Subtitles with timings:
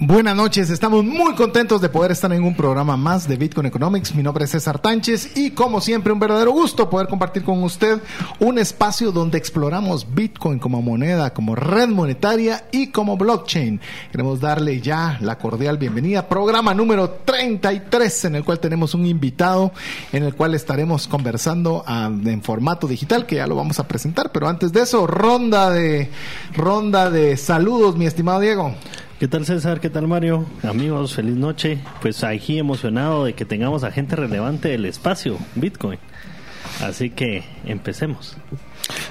[0.00, 4.12] Buenas noches, estamos muy contentos de poder estar en un programa más de Bitcoin Economics.
[4.12, 8.00] Mi nombre es César Tánchez y como siempre un verdadero gusto poder compartir con usted
[8.40, 13.80] un espacio donde exploramos Bitcoin como moneda, como red monetaria y como blockchain.
[14.10, 19.70] Queremos darle ya la cordial bienvenida, programa número 33 en el cual tenemos un invitado
[20.12, 24.32] en el cual estaremos conversando ah, en formato digital que ya lo vamos a presentar,
[24.32, 26.10] pero antes de eso, ronda de
[26.52, 28.74] ronda de saludos, mi estimado Diego.
[29.18, 29.80] ¿Qué tal César?
[29.80, 30.44] ¿Qué tal Mario?
[30.64, 31.78] Amigos, feliz noche.
[32.02, 36.00] Pues aquí emocionado de que tengamos a gente relevante del espacio, Bitcoin.
[36.82, 38.36] Así que empecemos.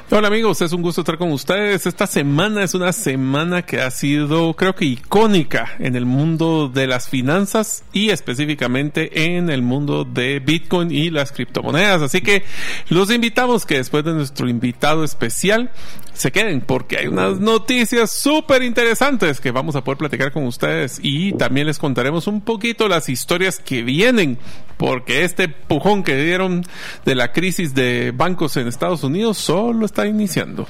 [0.10, 1.88] Hola amigos, es un gusto estar con ustedes.
[1.88, 6.86] Esta semana es una semana que ha sido creo que icónica en el mundo de
[6.86, 12.04] las finanzas y específicamente en el mundo de Bitcoin y las criptomonedas.
[12.04, 12.44] Así que
[12.90, 15.72] los invitamos que después de nuestro invitado especial
[16.14, 21.00] se queden porque hay unas noticias súper interesantes que vamos a poder platicar con ustedes
[21.02, 24.38] y también les contaremos un poquito las historias que vienen
[24.78, 26.64] porque este pujón que dieron
[27.06, 30.68] de la crisis de bancos en Estados Unidos solo está iniciando.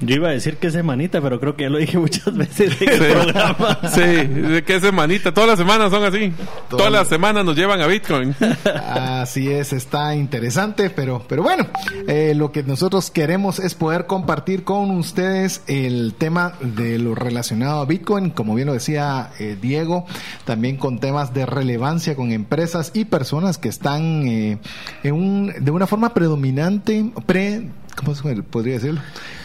[0.00, 2.88] Yo iba a decir que semanita, pero creo que ya lo dije muchas veces en
[2.88, 3.04] el sí.
[3.12, 3.78] programa.
[3.88, 5.32] Sí, de qué semanita.
[5.32, 6.32] Todas las semanas son así.
[6.68, 8.34] Todas las semanas nos llevan a Bitcoin.
[8.64, 11.66] Así es, está interesante, pero, pero bueno,
[12.06, 17.80] eh, lo que nosotros queremos es poder compartir con ustedes el tema de lo relacionado
[17.80, 20.06] a Bitcoin, como bien lo decía eh, Diego,
[20.44, 24.58] también con temas de relevancia con empresas y personas que están eh,
[25.02, 28.14] en un, de una forma predominante, pre ¿cómo
[28.50, 29.00] podría decirlo?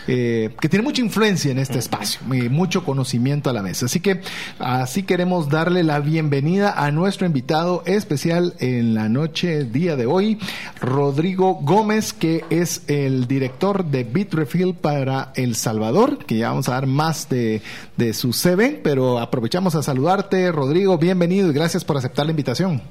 [0.08, 2.20] Eh, que tiene mucha influencia en este espacio,
[2.50, 3.84] mucho conocimiento a la vez.
[3.84, 4.22] Así que
[4.60, 10.40] así queremos darle la bienvenida a nuestro invitado especial en la noche, día de hoy,
[10.82, 16.74] Rodrigo Gómez, que es el director de Bitrefill para El Salvador, que ya vamos a
[16.74, 17.62] dar más de,
[17.98, 22.82] de su CV, pero aprovechamos a saludarte, Rodrigo, bienvenido y gracias por aceptar la invitación.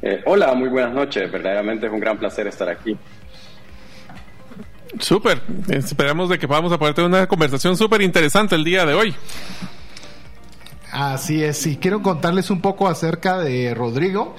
[0.00, 1.30] Eh, hola, muy buenas noches.
[1.30, 2.96] Verdaderamente es un gran placer estar aquí.
[4.98, 5.42] Súper.
[5.68, 9.14] Esperamos de que poder tener una conversación súper interesante el día de hoy.
[10.90, 14.34] Así es, y quiero contarles un poco acerca de Rodrigo,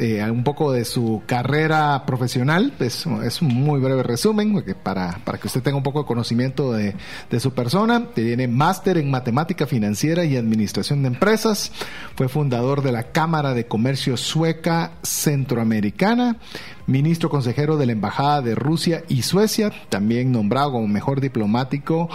[0.00, 5.38] eh, un poco de su carrera profesional, pues, es un muy breve resumen para, para
[5.38, 6.96] que usted tenga un poco de conocimiento de,
[7.30, 8.08] de su persona.
[8.12, 11.70] Tiene máster en matemática financiera y administración de empresas,
[12.16, 16.38] fue fundador de la Cámara de Comercio Sueca Centroamericana,
[16.86, 22.08] ministro consejero de la Embajada de Rusia y Suecia, también nombrado como mejor diplomático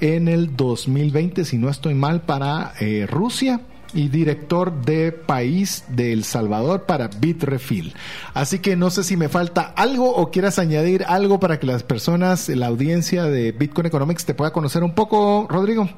[0.00, 3.60] en el 2020, si no estoy mal, para eh, Rusia
[3.94, 7.94] y director de país de El Salvador para Bitrefill.
[8.34, 11.82] Así que no sé si me falta algo o quieras añadir algo para que las
[11.82, 15.88] personas, la audiencia de Bitcoin Economics te pueda conocer un poco, Rodrigo.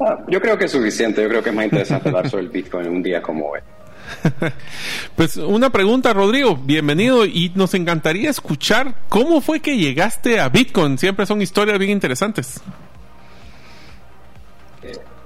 [0.00, 2.50] Ah, yo creo que es suficiente, yo creo que es más interesante hablar sobre el
[2.50, 3.60] Bitcoin un día como hoy.
[5.16, 10.96] Pues una pregunta, Rodrigo, bienvenido y nos encantaría escuchar cómo fue que llegaste a Bitcoin.
[10.98, 12.60] Siempre son historias bien interesantes.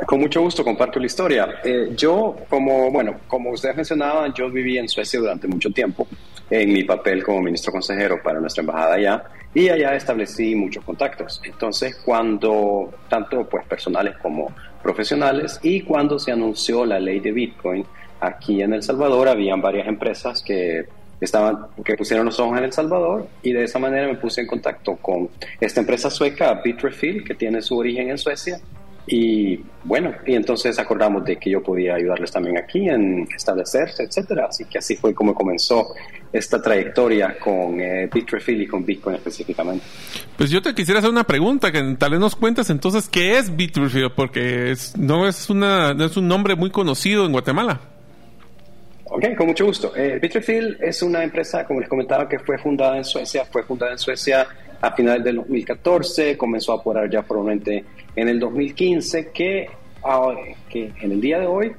[0.07, 1.61] Con mucho gusto comparto la historia.
[1.63, 6.09] Eh, yo, como, bueno, como ustedes mencionaban, yo viví en Suecia durante mucho tiempo
[6.51, 11.41] en mi papel como ministro consejero para nuestra embajada allá y allá establecí muchos contactos.
[11.45, 17.87] Entonces, cuando, tanto pues personales como profesionales, y cuando se anunció la ley de Bitcoin
[18.23, 20.87] aquí en El Salvador, habían varias empresas que
[21.21, 24.47] estaban, que pusieron los ojos en El Salvador y de esa manera me puse en
[24.47, 25.29] contacto con
[25.61, 28.61] esta empresa sueca, Bitrefill, que tiene su origen en Suecia
[29.07, 34.47] y bueno, y entonces acordamos de que yo podía ayudarles también aquí en establecerse, etcétera.
[34.49, 35.89] Así que así fue como comenzó
[36.33, 39.85] esta trayectoria con eh, y con Bitcoin específicamente.
[40.37, 43.55] Pues yo te quisiera hacer una pregunta, que tal vez nos cuentes entonces qué es
[43.55, 47.81] Bitrefill, porque es, no, es una, no es un nombre muy conocido en Guatemala.
[49.15, 49.93] Ok, con mucho gusto.
[49.95, 50.19] Eh,
[50.81, 54.47] es una empresa, como les comentaba, que fue fundada en Suecia, fue fundada en Suecia
[54.81, 57.85] a finales del 2014, comenzó a operar ya formalmente
[58.17, 59.69] en el 2015, que,
[60.03, 60.35] ah,
[60.71, 61.73] que en el día de hoy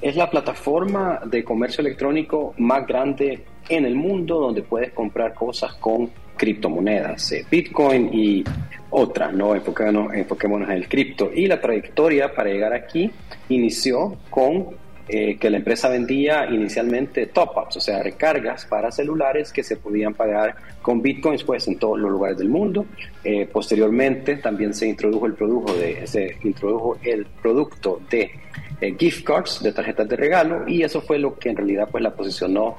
[0.00, 5.74] es la plataforma de comercio electrónico más grande en el mundo donde puedes comprar cosas
[5.74, 6.08] con
[6.38, 8.44] criptomonedas, eh, Bitcoin y
[8.88, 9.54] otras, ¿no?
[9.54, 11.30] Enfoquémonos, enfoquémonos en el cripto.
[11.34, 13.10] Y la trayectoria para llegar aquí
[13.50, 19.62] inició con eh, que la empresa vendía inicialmente top-ups, o sea, recargas para celulares que
[19.62, 22.84] se podían pagar con bitcoins pues, en todos los lugares del mundo.
[23.24, 28.30] Eh, posteriormente también se introdujo el producto de, se introdujo el producto de
[28.82, 32.02] eh, gift cards, de tarjetas de regalo, y eso fue lo que en realidad pues,
[32.02, 32.76] la posicionó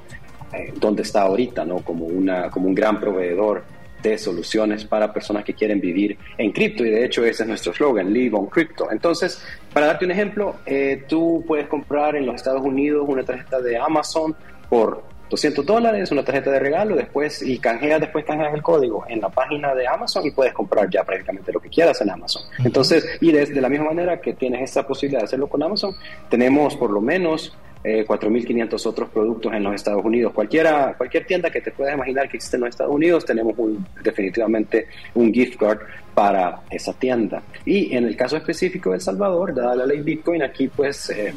[0.80, 1.76] donde está ahorita, ¿no?
[1.76, 3.62] como, una, como un gran proveedor
[4.02, 7.72] de soluciones para personas que quieren vivir en cripto y de hecho ese es nuestro
[7.72, 8.90] slogan, Live on Crypto.
[8.90, 9.42] Entonces,
[9.72, 13.78] para darte un ejemplo, eh, tú puedes comprar en los Estados Unidos una tarjeta de
[13.78, 14.34] Amazon
[14.68, 19.20] por 200 dólares, una tarjeta de regalo, después y canjeas, después canjeas el código en
[19.20, 22.42] la página de Amazon y puedes comprar ya prácticamente lo que quieras en Amazon.
[22.64, 25.94] Entonces, y de, de la misma manera que tienes esta posibilidad de hacerlo con Amazon,
[26.28, 30.32] tenemos por lo menos eh, 4.500 otros productos en los Estados Unidos.
[30.32, 33.54] Cualquiera, cualquier tienda que te puedas imaginar que existe en los Estados Unidos, tenemos
[34.02, 35.78] definitivamente un gift card
[36.14, 37.42] para esa tienda.
[37.64, 41.32] Y en el caso específico de El Salvador, dada la ley Bitcoin, aquí pues eh,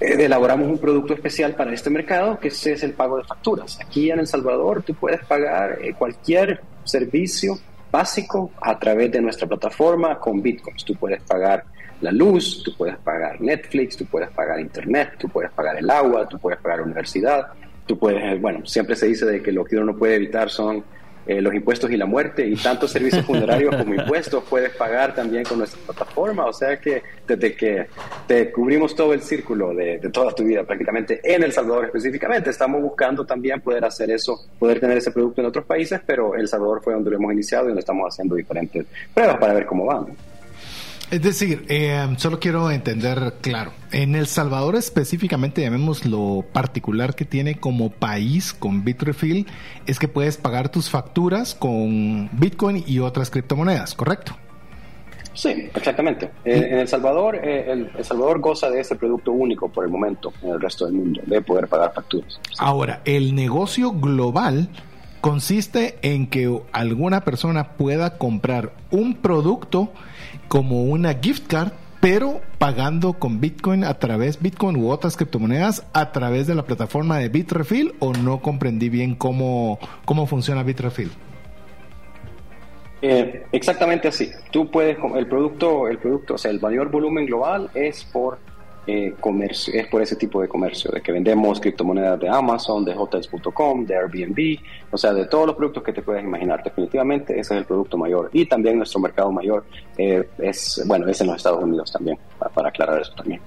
[0.00, 3.78] elaboramos un producto especial para este mercado, que es el pago de facturas.
[3.80, 7.58] Aquí en El Salvador tú puedes pagar eh, cualquier servicio
[7.90, 10.84] básico a través de nuestra plataforma con bitcoins.
[10.84, 11.64] Tú puedes pagar
[12.00, 16.28] la luz, tú puedes pagar Netflix, tú puedes pagar Internet, tú puedes pagar el agua,
[16.28, 17.46] tú puedes pagar la universidad,
[17.86, 20.50] tú puedes, eh, bueno, siempre se dice de que lo que uno no puede evitar
[20.50, 20.84] son
[21.26, 25.42] eh, los impuestos y la muerte y tantos servicios funerarios como impuestos puedes pagar también
[25.42, 27.86] con nuestra plataforma, o sea que desde que
[28.26, 32.50] te cubrimos todo el círculo de, de toda tu vida prácticamente en El Salvador específicamente,
[32.50, 36.46] estamos buscando también poder hacer eso, poder tener ese producto en otros países, pero El
[36.46, 39.86] Salvador fue donde lo hemos iniciado y donde estamos haciendo diferentes pruebas para ver cómo
[39.86, 40.06] van.
[41.10, 47.24] Es decir, eh, solo quiero entender claro, en El Salvador específicamente, llamemos lo particular que
[47.24, 49.46] tiene como país con Bitrefill,
[49.86, 54.36] es que puedes pagar tus facturas con Bitcoin y otras criptomonedas, ¿correcto?
[55.36, 56.30] Sí, exactamente.
[56.44, 60.32] Eh, en El Salvador, eh, el, Salvador goza de ese producto único por el momento
[60.42, 62.40] en el resto del mundo, de poder pagar facturas.
[62.58, 64.70] Ahora, el negocio global
[65.20, 69.90] consiste en que alguna persona pueda comprar un producto
[70.48, 76.12] como una gift card, pero pagando con Bitcoin a través Bitcoin u otras criptomonedas a
[76.12, 81.10] través de la plataforma de Bitrefill o no comprendí bien cómo, cómo funciona Bitrefill.
[83.02, 84.30] Eh, exactamente así.
[84.50, 88.38] Tú puedes, el producto, el producto, o sea, el mayor volumen global es por
[88.86, 92.94] eh, comercio, es por ese tipo de comercio, de que vendemos criptomonedas de Amazon, de
[92.94, 94.58] hotels.com, de Airbnb,
[94.90, 96.62] o sea, de todos los productos que te puedas imaginar.
[96.62, 98.30] Definitivamente ese es el producto mayor.
[98.32, 99.64] Y también nuestro mercado mayor
[99.98, 102.18] eh, es, bueno, es en los Estados Unidos también,
[102.54, 103.40] para aclarar eso también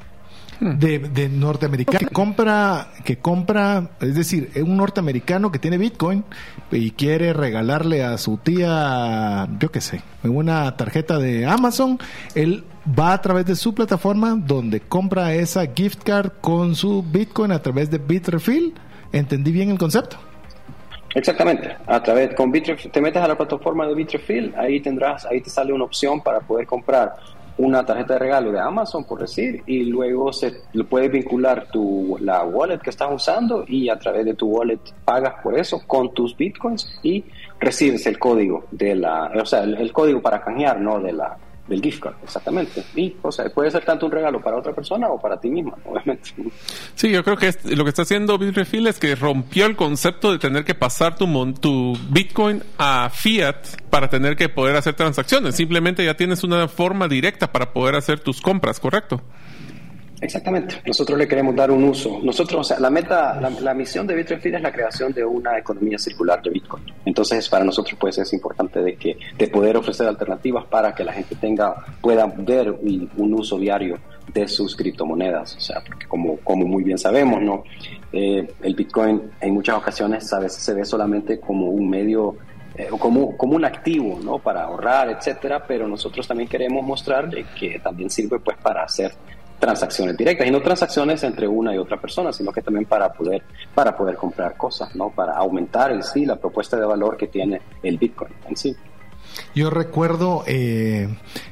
[0.59, 6.23] de, de norteamericano que compra, que compra, es decir, un norteamericano que tiene Bitcoin
[6.71, 11.99] y quiere regalarle a su tía, yo qué sé, una tarjeta de Amazon,
[12.35, 17.51] él va a través de su plataforma donde compra esa gift card con su Bitcoin
[17.51, 18.73] a través de Bitrefill.
[19.11, 20.17] ¿Entendí bien el concepto?
[21.15, 21.75] Exactamente.
[21.87, 25.49] A través con Bitrefill, te metes a la plataforma de Bitrefill, ahí tendrás, ahí te
[25.49, 27.15] sale una opción para poder comprar
[27.59, 32.17] una tarjeta de regalo de Amazon, por decir, y luego se le puedes vincular tu,
[32.21, 36.13] la wallet que estás usando y a través de tu wallet pagas por eso con
[36.13, 37.25] tus bitcoins y
[37.59, 41.01] recibes el código de la, o sea, el, código para canjear, ¿no?
[41.01, 41.37] De la,
[41.69, 42.83] del gift card, exactamente.
[42.95, 45.77] Y, o sea, puede ser tanto un regalo para otra persona o para ti misma,
[45.85, 46.31] obviamente.
[46.95, 50.39] Sí, yo creo que lo que está haciendo Bitrefill es que rompió el concepto de
[50.39, 53.55] tener que pasar tu, tu Bitcoin a fiat
[53.89, 55.55] para tener que poder hacer transacciones.
[55.55, 59.21] Simplemente ya tienes una forma directa para poder hacer tus compras, ¿correcto?
[60.21, 60.75] Exactamente.
[60.85, 62.19] Nosotros le queremos dar un uso.
[62.21, 65.97] Nosotros, o sea, la meta, la, misión de Bitrefill es la creación de una economía
[65.97, 66.83] circular de Bitcoin.
[67.05, 71.13] Entonces, para nosotros, pues, es importante de que de poder ofrecer alternativas para que la
[71.13, 73.99] gente tenga, pueda ver un, uso diario
[74.33, 75.55] de sus criptomonedas.
[75.55, 77.63] O sea, porque como, como muy bien sabemos, ¿no?
[78.11, 82.35] Eh, el Bitcoin en muchas ocasiones a veces se ve solamente como un medio
[82.75, 84.39] eh, como, como un activo, ¿no?
[84.39, 89.11] Para ahorrar, etcétera, pero nosotros también queremos mostrar que también sirve pues para hacer
[89.59, 93.43] transacciones directas y no transacciones entre una y otra persona, sino que también para poder
[93.75, 95.09] para poder comprar cosas, ¿no?
[95.09, 98.75] Para aumentar en sí la propuesta de valor que tiene el Bitcoin en sí.
[99.55, 101.07] Yo recuerdo, eh,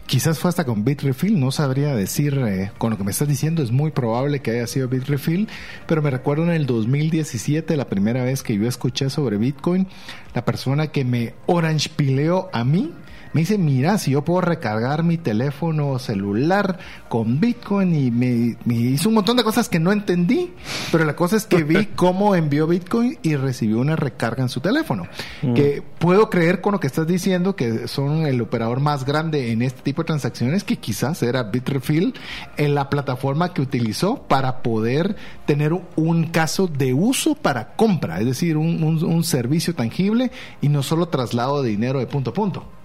[0.06, 3.62] quizás fue hasta con Bitrefill, no sabría decir, eh, con lo que me estás diciendo,
[3.62, 5.48] es muy probable que haya sido Bitrefill,
[5.86, 9.88] pero me recuerdo en el 2017, la primera vez que yo escuché sobre Bitcoin,
[10.34, 12.94] la persona que me orange pileó a mí
[13.34, 16.80] me dice, mira, si yo puedo recargar mi teléfono celular
[17.10, 20.52] con Bitcoin y me, hizo un montón de cosas que no entendí,
[20.92, 24.62] pero la cosa es que vi cómo envió Bitcoin y recibió una recarga en su
[24.62, 25.08] teléfono.
[25.42, 25.54] Mm.
[25.54, 29.62] Que puedo creer con lo que estás diciendo, que son el operador más grande en
[29.62, 32.14] este tipo de transacciones, que quizás era Bitrefill
[32.58, 35.16] en la plataforma que utilizó para poder
[35.46, 40.32] tener un caso de uso para compra, es decir, un, un servicio tangible
[40.62, 42.77] y no solo traslado de dinero de punto a punto.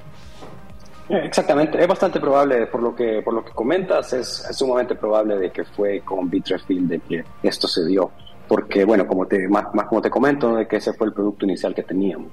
[1.12, 5.50] Exactamente, es bastante probable, por lo que por lo que comentas, es, sumamente probable de
[5.50, 8.11] que fue con Bitrefill de que esto se dio,
[8.49, 11.45] porque bueno, como te más, más como te comento, de que ese fue el producto
[11.45, 12.28] inicial que teníamos.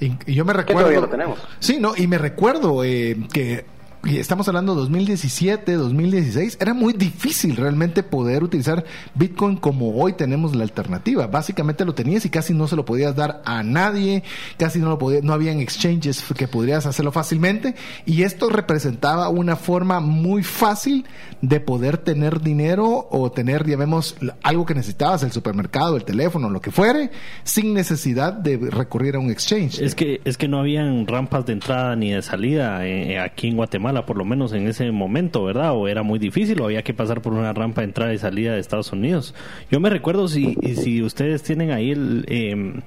[0.00, 0.88] Y, yo me recuerdo.
[0.88, 1.38] Que lo tenemos.
[1.60, 3.64] Sí, no, y me recuerdo eh, que
[4.06, 8.84] y estamos hablando de 2017, 2016, era muy difícil realmente poder utilizar
[9.14, 11.26] Bitcoin como hoy tenemos la alternativa.
[11.26, 14.22] Básicamente lo tenías y casi no se lo podías dar a nadie,
[14.58, 19.56] casi no lo podía, no habían exchanges que podrías hacerlo fácilmente y esto representaba una
[19.56, 21.06] forma muy fácil
[21.40, 26.50] de poder tener dinero o tener, ya vemos, algo que necesitabas, el supermercado, el teléfono,
[26.50, 27.10] lo que fuere,
[27.42, 29.80] sin necesidad de recurrir a un exchange.
[29.80, 33.56] Es que es que no habían rampas de entrada ni de salida eh, aquí en
[33.56, 35.72] Guatemala por lo menos en ese momento, ¿verdad?
[35.72, 38.54] O era muy difícil o había que pasar por una rampa de entrada y salida
[38.54, 39.34] de Estados Unidos.
[39.70, 42.24] Yo me recuerdo, si, si ustedes tienen ahí el...
[42.28, 42.82] Em,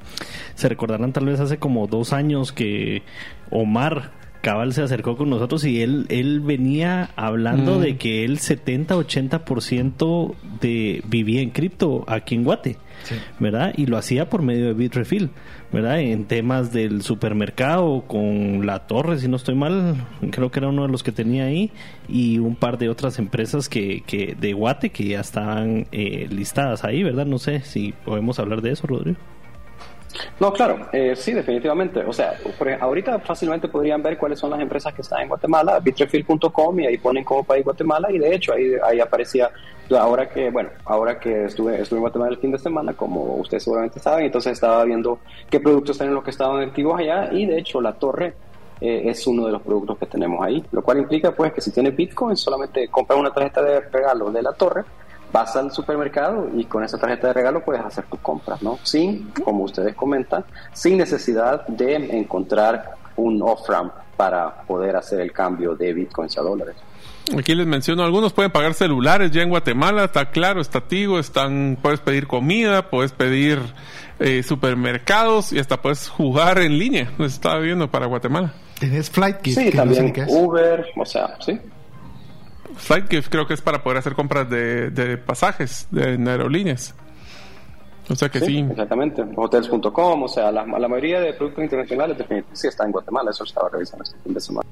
[0.56, 3.04] se recordarán tal vez hace como dos años que
[3.50, 4.12] Omar
[4.48, 7.82] Cabal se acercó con nosotros y él, él venía hablando mm.
[7.82, 12.78] de que él 70-80% de vivía en cripto aquí en Guate,
[13.40, 13.74] ¿verdad?
[13.76, 15.32] Y lo hacía por medio de Bitrefill,
[15.74, 16.00] ¿verdad?
[16.00, 19.98] En temas del supermercado con La Torre, si no estoy mal,
[20.32, 21.70] creo que era uno de los que tenía ahí
[22.08, 26.86] y un par de otras empresas que, que de Guate que ya estaban eh, listadas
[26.86, 27.26] ahí, ¿verdad?
[27.26, 29.18] No sé si podemos hablar de eso, Rodrigo.
[30.40, 32.00] No, claro, eh, sí, definitivamente.
[32.02, 32.38] O sea,
[32.80, 36.98] ahorita fácilmente podrían ver cuáles son las empresas que están en Guatemala, bitrefill.com y ahí
[36.98, 39.50] ponen como país Guatemala y de hecho ahí, ahí aparecía,
[39.98, 43.64] ahora que, bueno, ahora que estuve, estuve en Guatemala el fin de semana, como ustedes
[43.64, 47.46] seguramente saben, entonces estaba viendo qué productos están en los que estaban activos allá y
[47.46, 48.34] de hecho la torre
[48.80, 51.72] eh, es uno de los productos que tenemos ahí, lo cual implica pues que si
[51.72, 54.84] tienes Bitcoin solamente compra una tarjeta de regalo de la torre
[55.32, 58.80] vas al supermercado y con esa tarjeta de regalo puedes hacer tus compras, ¿no?
[58.84, 65.76] Sin, como ustedes comentan, sin necesidad de encontrar un off-ramp para poder hacer el cambio
[65.76, 66.76] de bitcoins a dólares.
[67.38, 71.78] Aquí les menciono, algunos pueden pagar celulares ya en Guatemala, está claro, está Tigo, están,
[71.82, 73.60] puedes pedir comida, puedes pedir
[74.20, 78.54] eh, supermercados y hasta puedes jugar en línea, lo estaba viendo para Guatemala.
[78.80, 81.60] Tienes Flight Sí, también Uber, o sea, sí.
[82.78, 86.96] Flightgift creo que es para poder hacer compras de, pasajes de, aerolíneas.
[88.10, 88.60] O sea que sí.
[88.60, 89.24] Exactamente.
[89.36, 93.32] Hotels.com, o sea, la, mayoría de productos internacionales definitivamente sí está en Guatemala.
[93.32, 94.70] Eso estaba revisando este fin de semana.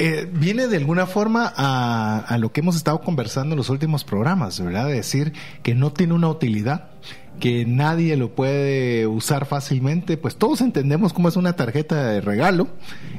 [0.00, 4.04] Eh, viene de alguna forma a, a, lo que hemos estado conversando en los últimos
[4.04, 4.86] programas, ¿verdad?
[4.86, 5.32] De decir
[5.64, 6.90] que no tiene una utilidad,
[7.38, 12.68] que nadie lo puede usar fácilmente, pues todos entendemos cómo es una tarjeta de regalo,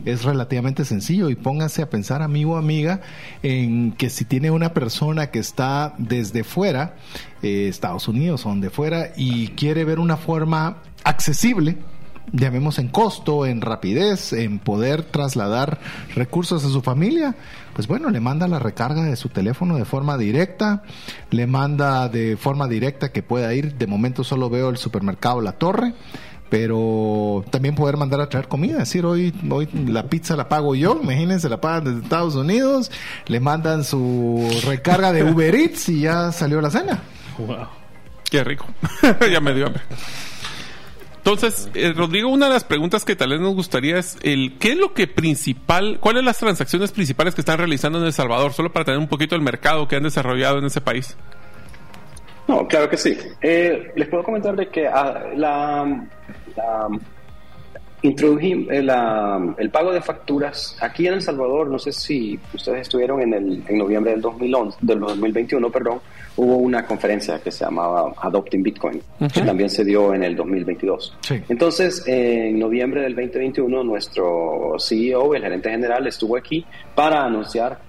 [0.05, 3.01] es relativamente sencillo y póngase a pensar amigo o amiga
[3.43, 6.95] en que si tiene una persona que está desde fuera,
[7.41, 11.77] eh, Estados Unidos o donde fuera, y quiere ver una forma accesible,
[12.31, 15.79] llamemos en costo, en rapidez, en poder trasladar
[16.15, 17.36] recursos a su familia,
[17.74, 20.83] pues bueno, le manda la recarga de su teléfono de forma directa,
[21.31, 25.53] le manda de forma directa que pueda ir, de momento solo veo el supermercado La
[25.53, 25.93] Torre,
[26.50, 30.75] pero también poder mandar a traer comida, es decir, hoy, hoy la pizza la pago
[30.75, 32.91] yo, imagínense, la pagan desde Estados Unidos,
[33.27, 37.00] le mandan su recarga de Uber Eats y ya salió la cena.
[37.38, 37.67] Wow.
[38.29, 38.65] Qué rico.
[39.31, 39.81] ya me dio hambre.
[41.19, 44.71] Entonces, eh, Rodrigo, una de las preguntas que tal vez nos gustaría es el qué
[44.71, 48.71] es lo que principal, cuáles las transacciones principales que están realizando en El Salvador, solo
[48.71, 51.17] para tener un poquito el mercado que han desarrollado en ese país.
[52.47, 53.17] No, claro que sí.
[53.41, 56.07] Eh, les puedo comentar de que ah, la,
[58.01, 58.88] introdujimos eh,
[59.57, 61.67] el pago de facturas aquí en El Salvador.
[61.67, 65.99] No sé si ustedes estuvieron en, el, en noviembre del 2011, del 2021, perdón
[66.39, 69.01] hubo una conferencia que se llamaba Adopting Bitcoin,
[69.34, 71.17] que también se dio en el 2022.
[71.50, 76.65] Entonces, en noviembre del 2021, nuestro CEO, el gerente general, estuvo aquí
[76.96, 77.79] para anunciar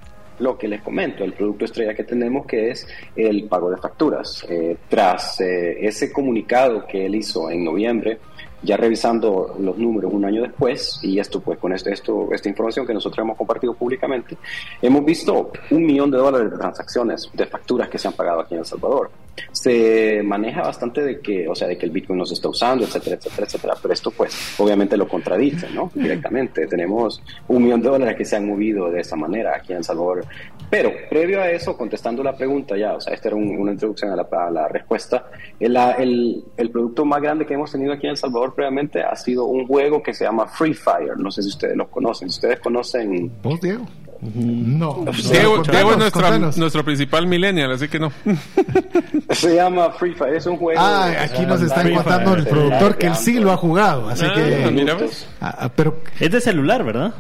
[0.40, 4.45] lo que les comento, el producto estrella que tenemos, que es el pago de facturas.
[4.49, 8.19] Eh, tras eh, ese comunicado que él hizo en noviembre,
[8.62, 12.87] ya revisando los números un año después, y esto pues con esto, esto, esta información
[12.87, 14.37] que nosotros hemos compartido públicamente,
[14.83, 18.55] hemos visto un millón de dólares de transacciones, de facturas que se han pagado aquí
[18.55, 19.11] en El Salvador.
[19.52, 22.84] Se maneja bastante de que, o sea, de que el Bitcoin no se está usando,
[22.84, 23.75] etcétera, etcétera, etcétera.
[23.80, 25.90] Pero esto, pues, obviamente lo contradice, ¿no?
[25.94, 26.66] Directamente.
[26.66, 29.84] Tenemos un millón de dólares que se han movido de esa manera aquí en El
[29.84, 30.25] Salvador.
[30.68, 34.50] Pero, previo a eso, contestando la pregunta ya, o sea, esta era una introducción a
[34.50, 35.26] la, respuesta,
[35.58, 39.16] el, el, el, producto más grande que hemos tenido aquí en El Salvador previamente ha
[39.16, 41.18] sido un juego que se llama Free Fire.
[41.18, 42.30] No sé si ustedes lo conocen.
[42.30, 43.32] Si ustedes conocen...
[43.42, 43.84] ¿Vos, Diego?
[44.22, 45.06] No.
[45.30, 48.12] Diego, es nuestro principal millennial, así que no.
[49.30, 50.78] Se llama Free Fire, es un juego.
[50.80, 54.34] Ah, aquí nos están contando el productor que él sí lo ha jugado, así ah,
[54.34, 54.96] que.
[55.40, 57.14] Ah, ah, pero es de celular, ¿verdad?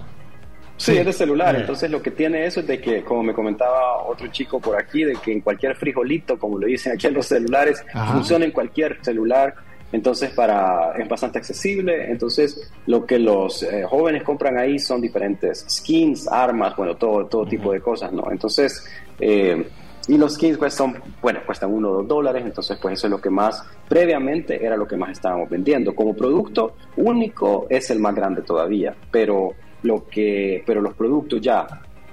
[0.76, 1.56] Sí, es de celular.
[1.56, 5.04] Entonces lo que tiene eso es de que, como me comentaba otro chico por aquí,
[5.04, 8.98] de que en cualquier frijolito, como lo dicen aquí en los celulares, funciona en cualquier
[9.02, 9.54] celular
[9.92, 12.10] entonces, para, es bastante accesible.
[12.10, 17.46] Entonces, lo que los eh, jóvenes compran ahí son diferentes skins, armas, bueno, todo, todo
[17.46, 18.30] tipo de cosas, ¿no?
[18.30, 18.84] Entonces,
[19.18, 19.66] eh,
[20.08, 23.20] y los skins cuestan, bueno, cuestan uno o dos dólares, entonces pues eso es lo
[23.20, 25.94] que más, previamente era lo que más estábamos vendiendo.
[25.94, 31.66] Como producto único es el más grande todavía, pero, lo que, pero los productos ya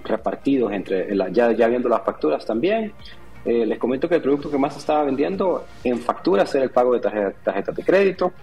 [0.03, 2.93] repartidos entre, ya, ya viendo las facturas también,
[3.47, 6.93] eh, les comento que el producto que más estaba vendiendo en facturas era el pago
[6.93, 8.33] de tarjetas de crédito.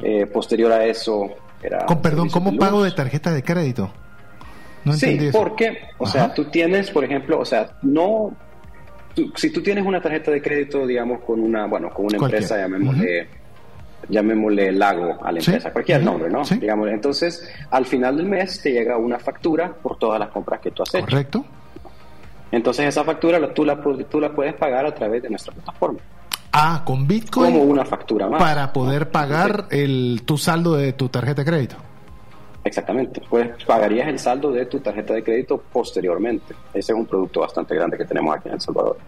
[0.00, 1.30] Eh, posterior a eso
[1.62, 1.86] era...
[1.86, 3.90] Con perdón, ¿cómo pago de tarjeta de crédito?
[4.84, 8.34] No sí, porque, o sea, tú tienes, por ejemplo, o sea, no...
[9.36, 13.28] si tú tienes una tarjeta de crédito, digamos, con una, bueno, con una empresa, llamémosle...
[14.08, 16.42] llamémosle Lago a la empresa, cualquier nombre, ¿no?
[16.42, 20.72] Digamos, entonces, al final del mes te llega una factura por todas las compras que
[20.72, 21.04] tú has hecho.
[21.04, 21.44] Correcto.
[22.50, 26.00] Entonces esa factura tú la, tú la puedes pagar a través de nuestra plataforma.
[26.52, 27.52] Ah, con Bitcoin.
[27.52, 28.40] Como una factura más.
[28.40, 31.76] Para poder pagar el, tu saldo de tu tarjeta de crédito.
[32.64, 33.22] Exactamente.
[33.28, 36.54] Pues pagarías el saldo de tu tarjeta de crédito posteriormente.
[36.72, 38.98] Ese es un producto bastante grande que tenemos aquí en El Salvador.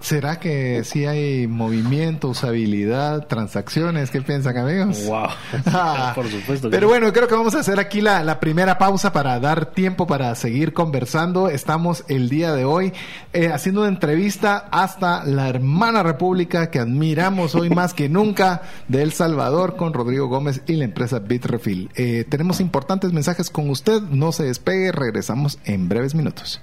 [0.00, 4.10] ¿Será que si hay movimiento, usabilidad, transacciones?
[4.10, 5.04] ¿Qué piensan, amigos?
[5.04, 5.28] Wow.
[6.14, 6.70] Por supuesto.
[6.70, 10.34] Pero bueno, creo que vamos a hacer aquí la, primera pausa para dar tiempo para
[10.34, 11.48] seguir conversando.
[11.48, 12.92] Estamos el día de hoy
[13.34, 19.02] eh, haciendo una entrevista hasta la hermana república que admiramos hoy más que nunca de
[19.02, 21.90] El Salvador con Rodrigo Gómez y la empresa Bitrefill.
[21.94, 24.00] Eh, tenemos importantes mensajes con usted.
[24.00, 24.92] No se despegue.
[24.92, 26.62] Regresamos en breves minutos.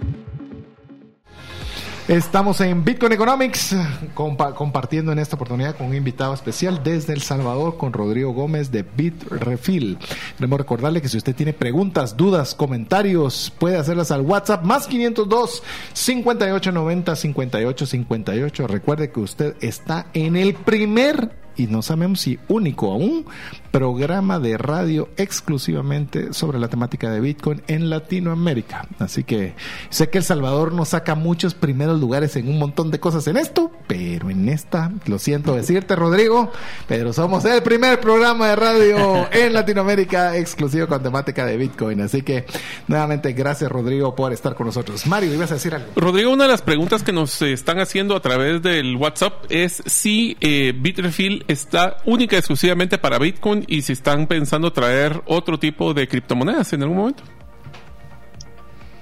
[2.07, 3.75] Estamos en Bitcoin Economics
[4.15, 8.83] compartiendo en esta oportunidad con un invitado especial desde El Salvador con Rodrigo Gómez de
[8.83, 9.97] Bitrefill.
[10.35, 15.63] Queremos recordarle que si usted tiene preguntas, dudas, comentarios, puede hacerlas al WhatsApp más 502
[15.93, 18.67] 5890 5858.
[18.67, 23.25] Recuerde que usted está en el primer y no sabemos si único aún
[23.71, 28.87] programa de radio exclusivamente sobre la temática de Bitcoin en Latinoamérica.
[28.99, 29.55] Así que
[29.89, 33.37] sé que El Salvador nos saca muchos primeros lugares en un montón de cosas en
[33.37, 36.49] esto, pero en esta, lo siento decirte Rodrigo,
[36.87, 41.99] pero somos el primer programa de radio en Latinoamérica exclusivo con temática de Bitcoin.
[41.99, 42.45] Así que
[42.87, 45.05] nuevamente gracias Rodrigo por estar con nosotros.
[45.07, 45.89] Mario, ibas a decir algo.
[45.97, 50.37] Rodrigo, una de las preguntas que nos están haciendo a través del WhatsApp es si
[50.39, 55.93] eh, Bitrefill está única y exclusivamente para Bitcoin y si están pensando traer otro tipo
[55.93, 57.23] de criptomonedas en algún momento.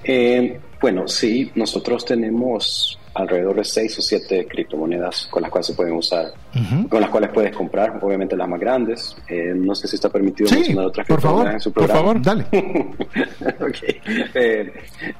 [0.03, 5.73] Eh, bueno, sí, nosotros tenemos alrededor de seis o siete criptomonedas con las cuales se
[5.73, 6.31] pueden usar,
[6.89, 9.15] con las cuales puedes comprar, obviamente las más grandes.
[9.27, 12.01] Eh, no sé si está permitido mencionar otras criptomonedas en su programa.
[12.01, 12.45] Por favor, dale.
[14.33, 14.71] Eh,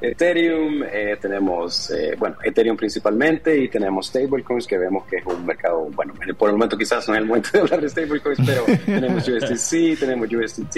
[0.02, 0.84] Ethereum,
[1.22, 6.50] tenemos, bueno, Ethereum principalmente y tenemos stablecoins que vemos que es un mercado, bueno, por
[6.50, 10.30] el momento quizás no es el momento de hablar de stablecoins, pero tenemos USDC, tenemos
[10.32, 10.78] USDT.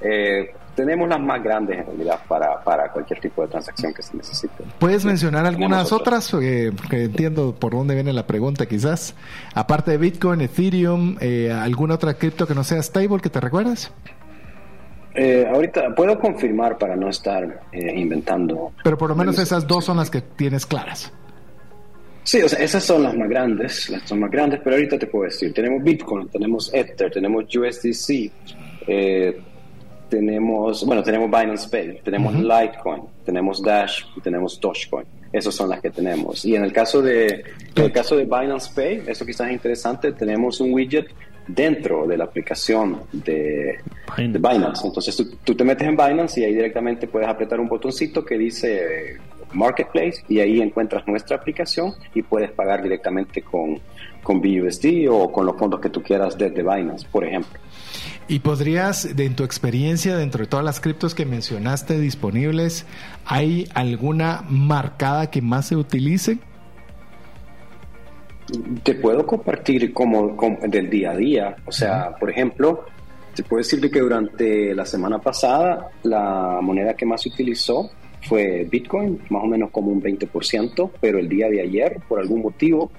[0.00, 4.16] Eh, tenemos las más grandes en realidad para, para cualquier tipo de transacción que se
[4.16, 4.62] necesite.
[4.78, 6.32] ¿Puedes mencionar algunas otras?
[6.34, 9.16] Eh, que entiendo por dónde viene la pregunta quizás.
[9.54, 13.90] Aparte de Bitcoin, Ethereum, eh, ¿alguna otra cripto que no sea stable que te recuerdes?
[15.16, 18.72] Eh, ahorita puedo confirmar para no estar eh, inventando.
[18.84, 21.12] Pero por lo menos esas dos son las que tienes claras.
[22.22, 25.08] Sí, o sea, esas son las más grandes, las son más grandes, pero ahorita te
[25.08, 28.30] puedo decir, tenemos Bitcoin, tenemos Ether, tenemos USDC,
[28.86, 29.40] eh,
[30.08, 35.06] tenemos, bueno, tenemos Binance Pay, tenemos Litecoin, tenemos Dash y tenemos Dogecoin.
[35.32, 36.44] Esas son las que tenemos.
[36.44, 37.44] Y en el caso de,
[37.74, 41.08] en el caso de Binance Pay, eso quizás es interesante, tenemos un widget
[41.46, 43.78] dentro de la aplicación de,
[44.16, 44.86] de Binance.
[44.86, 48.38] Entonces tú, tú, te metes en Binance y ahí directamente puedes apretar un botoncito que
[48.38, 49.16] dice
[49.52, 53.80] Marketplace y ahí encuentras nuestra aplicación y puedes pagar directamente con,
[54.22, 57.58] con BUSD o con los fondos que tú quieras desde Binance, por ejemplo.
[58.30, 62.84] ¿Y podrías, en tu experiencia, dentro de todas las criptos que mencionaste disponibles,
[63.24, 66.38] ¿hay alguna marcada que más se utilice?
[68.82, 71.56] Te puedo compartir como, como del día a día.
[71.64, 72.84] O sea, por ejemplo,
[73.34, 77.90] te puedo decir que durante la semana pasada la moneda que más se utilizó
[78.28, 82.42] fue Bitcoin, más o menos como un 20%, pero el día de ayer, por algún
[82.42, 82.90] motivo,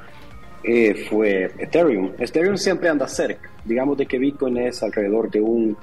[0.72, 2.12] eh, fue Ethereum.
[2.20, 3.50] Ethereum siempre anda cerca.
[3.66, 5.76] Digamos de que Bitcoin es alrededor de un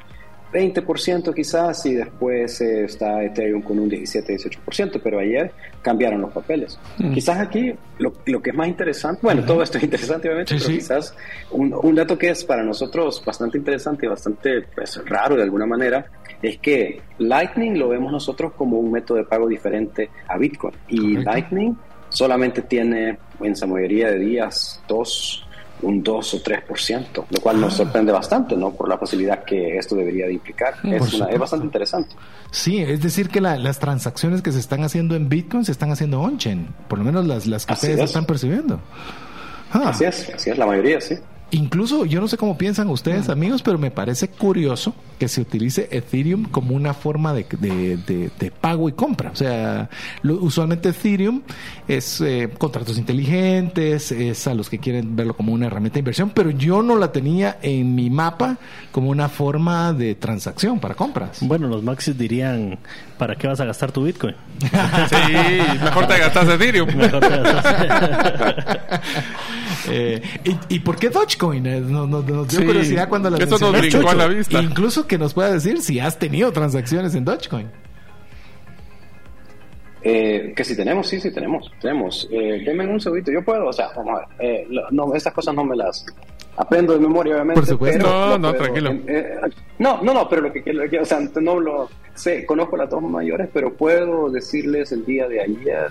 [0.53, 5.51] 20% quizás y después eh, está Ethereum con un 17-18%, pero ayer
[5.83, 6.79] cambiaron los papeles.
[6.99, 7.13] Mm.
[7.13, 10.59] Quizás aquí lo, lo, que es más interesante, bueno, todo esto es interesante obviamente, sí,
[10.61, 10.79] pero sí.
[10.79, 11.17] quizás
[11.51, 15.67] un, un, dato que es para nosotros bastante interesante y bastante pues, raro de alguna
[15.67, 16.07] manera,
[16.41, 20.99] es que Lightning lo vemos nosotros como un método de pago diferente a Bitcoin y
[20.99, 21.31] Correcto.
[21.31, 21.77] Lightning
[22.17, 25.47] solamente tiene en su mayoría de días dos
[25.83, 28.71] un 2 o 3%, lo cual nos sorprende bastante, ¿no?
[28.71, 30.75] Por la facilidad que esto debería de implicar.
[30.83, 32.17] es, una, es, bastante interesante.
[32.51, 35.91] Sí, es decir que la, las transacciones que se están haciendo en Bitcoin se están
[35.91, 38.11] haciendo on-chain, por lo menos las, las que así ustedes es.
[38.11, 38.81] están percibiendo.
[39.71, 39.91] Ah.
[39.91, 41.17] Así es, así es, la mayoría, sí.
[41.53, 45.89] Incluso, yo no sé cómo piensan ustedes, amigos, pero me parece curioso que se utilice
[45.91, 49.31] Ethereum como una forma de, de, de, de pago y compra.
[49.31, 49.89] O sea,
[50.23, 51.43] lo, usualmente Ethereum
[51.87, 56.31] es eh, contratos inteligentes, es a los que quieren verlo como una herramienta de inversión,
[56.31, 58.59] pero yo no la tenía en mi mapa
[58.91, 61.39] como una forma de transacción para compras.
[61.41, 62.79] Bueno, los maxis dirían,
[63.19, 64.35] ¿para qué vas a gastar tu Bitcoin?
[64.61, 65.33] sí,
[65.83, 66.89] mejor te gastas Ethereum.
[66.97, 67.75] Mejor te gastas.
[69.91, 71.67] eh, ¿y, ¿y, por qué Dogecoin?
[71.67, 74.63] Eh, Nos, nos, nos dio sí, curiosidad cuando las Eso nos brincó a la vista.
[74.63, 77.71] Incluso que nos pueda decir si has tenido transacciones en Dogecoin.
[80.09, 82.29] Eh, que si tenemos, sí, sí tenemos, tenemos.
[82.31, 85.53] Eh, denme un segundito, yo puedo, o sea, vamos a ver, eh, no, estas cosas
[85.53, 86.07] no me las
[86.57, 87.61] aprendo de memoria, obviamente.
[87.61, 88.93] Por supuesto, no, no, puedo, tranquilo.
[89.09, 89.37] Eh,
[89.81, 92.89] no, no, no, pero lo que, lo que, o sea, no lo sé, conozco las
[92.89, 95.89] dos mayores, pero puedo decirles el día de ayer,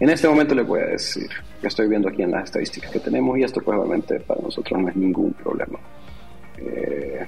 [0.00, 1.28] en este momento les voy a decir,
[1.68, 4.88] estoy viendo aquí en las estadísticas que tenemos y esto pues obviamente para nosotros no
[4.88, 5.78] es ningún problema.
[6.58, 7.26] Eh,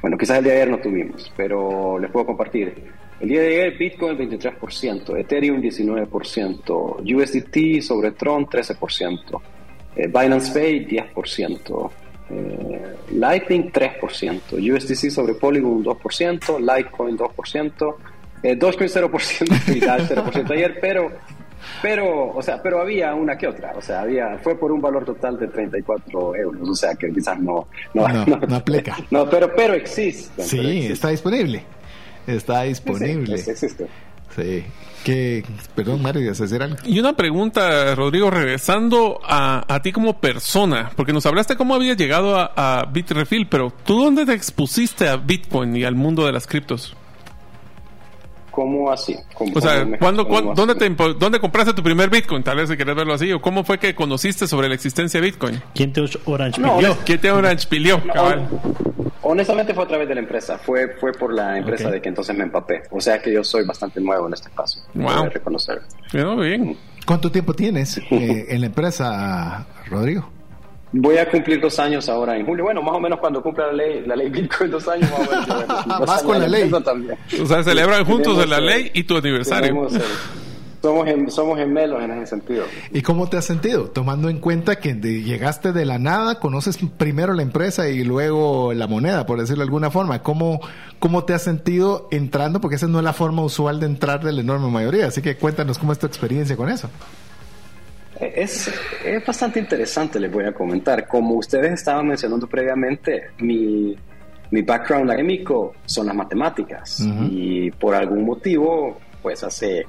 [0.00, 2.74] bueno, quizás el día de ayer no tuvimos, pero les puedo compartir.
[3.20, 9.40] El día de ayer Bitcoin 23%, Ethereum 19%, USDT sobre Tron 13%,
[9.96, 11.90] eh, Binance Pay 10%,
[12.30, 17.96] eh, Lightning 3%, USDC sobre Polygon 2%, Litecoin 2%,
[18.42, 21.12] eh, Dogecoin 0% y Dash 0% ayer, pero
[21.82, 25.04] pero, o sea, pero había una que otra, o sea, había, fue por un valor
[25.04, 28.96] total de 34 euros, o sea, que quizás no, no, no, no, no aplica.
[29.10, 30.42] No, pero, pero existe.
[30.42, 30.92] Sí, pero existe.
[30.92, 31.62] está disponible.
[32.26, 33.38] Está disponible.
[33.38, 33.86] Sí, existe.
[34.34, 34.64] Sí.
[35.04, 36.78] Que, perdón, Mario, ¿vas a hacer algo?
[36.84, 41.98] Y una pregunta, Rodrigo, regresando a, a, ti como persona, porque nos hablaste cómo habías
[41.98, 46.32] llegado a, a Bitrefill, pero ¿tú dónde te expusiste a Bitcoin y al mundo de
[46.32, 46.96] las criptos?
[48.54, 49.16] ¿Cómo así?
[49.34, 52.44] ¿Cómo, o sea, ¿cuándo, ¿cuándo, ¿dónde, te, ¿dónde compraste tu primer Bitcoin?
[52.44, 53.32] Tal vez si querés verlo así.
[53.32, 55.60] ¿O cómo fue que conociste sobre la existencia de Bitcoin?
[55.74, 56.96] ¿Quién te orange no, pilió?
[57.04, 58.00] ¿Quién te orange pilió?
[58.04, 58.48] No, cabal?
[59.22, 60.56] Honestamente fue a través de la empresa.
[60.56, 61.94] Fue, fue por la empresa okay.
[61.94, 62.82] de que entonces me empapé.
[62.92, 64.78] O sea que yo soy bastante nuevo en este caso.
[64.94, 65.30] Wow.
[65.30, 65.82] reconocer.
[66.12, 66.76] Bueno, bien.
[67.04, 70.30] ¿Cuánto tiempo tienes eh, en la empresa, Rodrigo?
[70.96, 72.64] Voy a cumplir dos años ahora en julio.
[72.64, 75.32] Bueno, más o menos cuando cumpla la ley, la ley Bitcoin dos años, más o
[75.32, 75.86] menos.
[75.98, 76.70] Dos más con la ley.
[76.84, 77.18] También.
[77.42, 79.88] O sea, celebran juntos en la ley y tu aniversario.
[79.88, 80.00] El,
[80.80, 82.64] somos, en, somos gemelos en ese sentido.
[82.92, 83.86] ¿Y cómo te has sentido?
[83.88, 88.72] Tomando en cuenta que de, llegaste de la nada, conoces primero la empresa y luego
[88.72, 90.22] la moneda, por decirlo de alguna forma.
[90.22, 90.60] ¿Cómo,
[91.00, 92.60] cómo te has sentido entrando?
[92.60, 95.08] Porque esa no es la forma usual de entrar de la enorme mayoría.
[95.08, 96.88] Así que cuéntanos cómo es tu experiencia con eso.
[98.34, 98.70] Es,
[99.04, 101.06] es, bastante interesante, les voy a comentar.
[101.06, 103.96] Como ustedes estaban mencionando previamente, mi,
[104.50, 107.00] mi background académico son las matemáticas.
[107.00, 107.28] Uh -huh.
[107.30, 109.84] Y por algún motivo, pues hace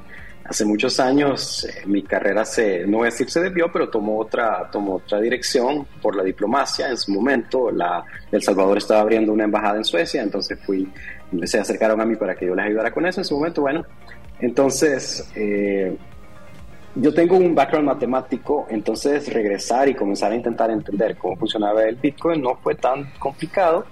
[0.46, 4.20] hace muchos años eh, mi carrera se, no voy a decir se desvió, pero tomó
[4.20, 6.90] otra, tomó otra dirección por la diplomacia.
[6.90, 10.88] En su momento, la, El Salvador estaba abriendo una embajada en Suecia, entonces fui,
[11.44, 13.22] se acercaron a mí para que yo les ayudara con eso.
[13.22, 13.86] En su momento, bueno,
[14.40, 15.98] entonces eh,
[16.96, 21.96] yo tengo un background matemático, entonces regresar y comenzar a intentar entender cómo funcionaba el
[21.96, 23.86] Bitcoin no fue tan complicado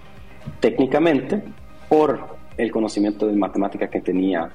[0.59, 1.43] técnicamente
[1.89, 4.49] por el conocimiento de matemática que tenía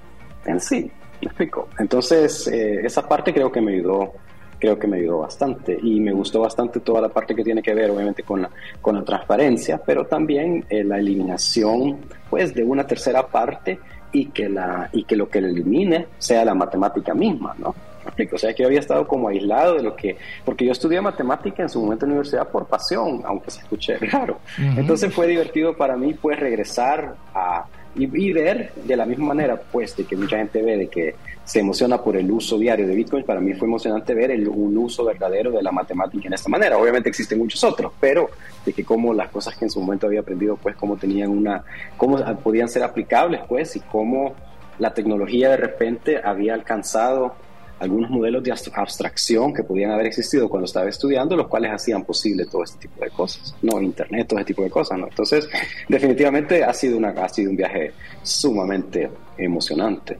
[0.46, 0.90] en sí.
[1.20, 1.68] ¿Me explico?
[1.78, 4.12] Entonces, eh, esa parte creo que me ayudó
[4.61, 7.74] creo que me ayudó bastante y me gustó bastante toda la parte que tiene que
[7.74, 12.84] ver obviamente con la, con la transparencia, pero también eh, la eliminación pues de una
[12.84, 13.78] tercera parte
[14.11, 17.74] y que, la, y que lo que elimine sea la matemática misma, ¿no?
[18.33, 21.62] O sea, que yo había estado como aislado de lo que, porque yo estudié matemática
[21.62, 24.38] en su momento en la universidad por pasión, aunque se escuche raro.
[24.77, 29.97] Entonces fue divertido para mí pues regresar a, y, ver de la misma manera, pues,
[29.97, 33.25] de que mucha gente ve de que se emociona por el uso diario de Bitcoin,
[33.25, 36.77] para mí fue emocionante ver el, un uso verdadero de la matemática en esta manera.
[36.77, 38.31] Obviamente existen muchos otros, pero
[38.64, 41.64] de que como las cosas que en su momento había aprendido, pues, cómo tenían una,
[41.97, 44.35] cómo podían ser aplicables, pues, y cómo
[44.79, 47.35] la tecnología de repente había alcanzado
[47.81, 52.47] algunos modelos de abstracción que podían haber existido cuando estaba estudiando, los cuales hacían posible
[52.47, 55.07] todo este tipo de cosas, no internet, todo este tipo de cosas, ¿no?
[55.07, 55.49] Entonces,
[55.88, 60.19] definitivamente ha sido una ha sido un viaje sumamente emocionante.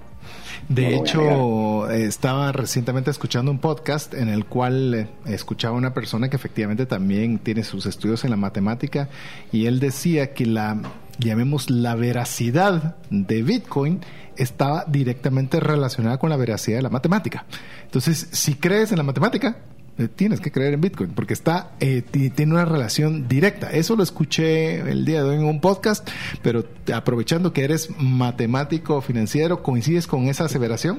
[0.69, 6.37] De hecho, estaba recientemente escuchando un podcast en el cual eh, escuchaba una persona que
[6.37, 9.09] efectivamente también tiene sus estudios en la matemática
[9.51, 10.79] y él decía que la,
[11.19, 14.01] llamemos la veracidad de Bitcoin
[14.37, 17.47] estaba directamente relacionada con la veracidad de la matemática.
[17.85, 19.57] Entonces, si crees en la matemática,
[20.07, 23.71] tienes que creer en Bitcoin porque está eh, tiene una relación directa.
[23.71, 26.09] Eso lo escuché el día de hoy en un podcast,
[26.43, 30.99] pero aprovechando que eres matemático financiero, ¿coincides con esa aseveración?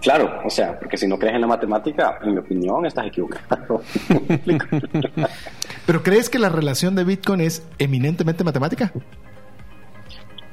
[0.00, 3.82] Claro, o sea, porque si no crees en la matemática, en mi opinión, estás equivocado.
[5.86, 8.92] ¿Pero crees que la relación de Bitcoin es eminentemente matemática?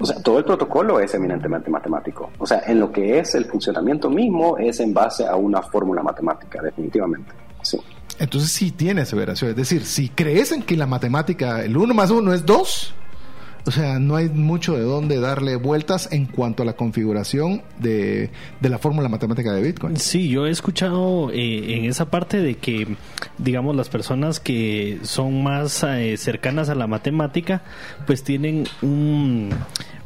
[0.01, 2.31] O sea, todo el protocolo es eminentemente matemático.
[2.39, 6.01] O sea, en lo que es el funcionamiento mismo es en base a una fórmula
[6.01, 7.31] matemática, definitivamente.
[7.61, 7.79] Sí.
[8.17, 9.51] Entonces sí tiene aseveración.
[9.51, 12.93] Es decir, si crees en que la matemática, el 1 más 1 es 2,
[13.65, 18.31] o sea, no hay mucho de dónde darle vueltas en cuanto a la configuración de,
[18.61, 19.97] la fórmula matemática de Bitcoin.
[19.97, 22.95] Sí, yo he escuchado eh, en esa parte de que,
[23.37, 27.61] digamos, las personas que son más eh, cercanas a la matemática,
[28.07, 29.49] pues tienen un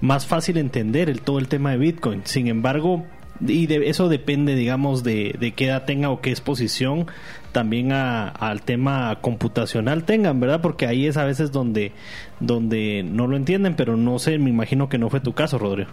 [0.02, 2.22] más fácil entender el, todo el tema de Bitcoin.
[2.26, 3.06] Sin embargo,
[3.46, 7.08] y de, eso depende, digamos, de, de, qué edad tenga o qué exposición
[7.52, 10.62] también al tema computacional tengan, ¿verdad?
[10.62, 11.94] Porque ahí es a veces donde,
[12.40, 15.90] donde no lo entienden, pero no sé, me imagino que no fue tu caso, Rodrigo.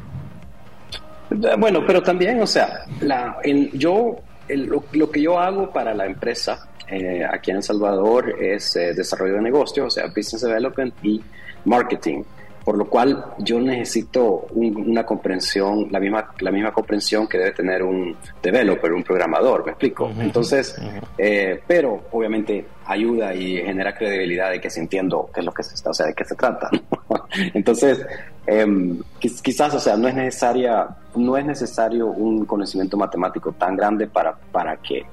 [1.31, 3.37] Eh, bueno, pero también, o sea, la,
[3.75, 4.17] yo,
[4.49, 9.35] lo, que yo hago para la empresa eh, aquí en El Salvador es eh, desarrollo
[9.35, 11.23] de negocios, o sea, business development y
[11.65, 12.23] marketing
[12.64, 17.83] por lo cual yo necesito una comprensión, la misma, la misma comprensión que debe tener
[17.83, 20.11] un developer, un programador, ¿me explico?
[20.18, 20.77] Entonces,
[21.18, 25.62] eh, pero obviamente ayuda y genera credibilidad de que se entiendo qué es lo que
[25.62, 26.70] se está, o sea, de qué se trata.
[27.55, 28.05] Entonces,
[28.46, 34.07] em, quizás, o sea, no es necesaria, no es necesario un conocimiento matemático tan grande
[34.07, 35.05] para, para que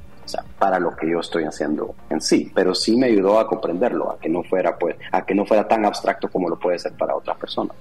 [0.58, 4.20] para lo que yo estoy haciendo en sí, pero sí me ayudó a comprenderlo, a
[4.20, 7.16] que no fuera pues, a que no fuera tan abstracto como lo puede ser para
[7.16, 7.76] otras personas.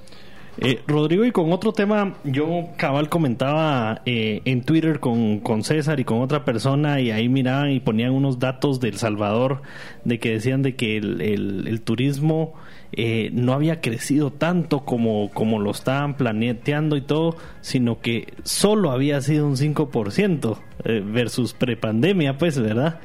[0.61, 6.01] Eh, Rodrigo, y con otro tema, yo cabal comentaba eh, en Twitter con, con, César
[6.01, 9.62] y con otra persona y ahí miraban y ponían unos datos del Salvador
[10.05, 12.55] de que decían de que el, el turismo
[12.92, 18.90] eh, no había crecido tanto como, como lo estaban planeando y todo, sino que solo
[18.90, 23.01] había sido un 5% eh, versus prepandemia, pues, ¿verdad?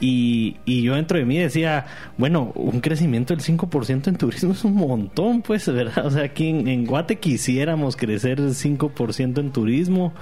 [0.00, 1.86] Y, y, yo dentro de mí decía,
[2.16, 6.06] bueno, un crecimiento del 5% en turismo es un montón, pues, ¿verdad?
[6.06, 10.14] O sea, aquí en, Guate quisiéramos crecer el 5% en turismo.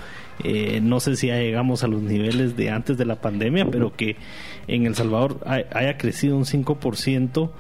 [0.42, 3.94] Eh, no sé si ya llegamos a los niveles de antes de la pandemia, pero
[3.94, 4.16] que
[4.66, 7.50] en El Salvador haya crecido un 5%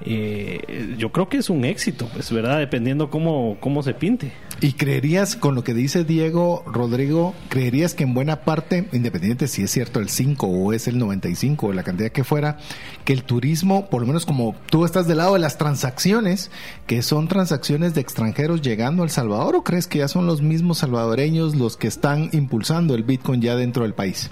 [0.00, 2.58] eh, yo creo que es un éxito, pues, ¿verdad?
[2.58, 4.32] Dependiendo cómo, cómo se pinte.
[4.60, 9.62] ¿Y creerías, con lo que dice Diego, Rodrigo, creerías que en buena parte, independiente si
[9.62, 12.58] es cierto el 5 o es el 95 o la cantidad que fuera,
[13.04, 16.50] que el turismo, por lo menos como tú estás del lado de las transacciones,
[16.86, 20.42] que son transacciones de extranjeros llegando a El Salvador, o crees que ya son los
[20.42, 24.30] mismos salvadoreños los que están impulsando el Bitcoin ya dentro del país?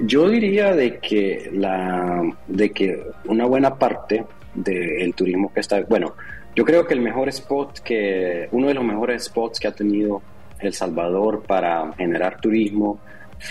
[0.00, 6.14] Yo diría de que la de que una buena parte del turismo que está, bueno,
[6.54, 10.22] yo creo que el mejor spot que uno de los mejores spots que ha tenido
[10.58, 13.00] El Salvador para generar turismo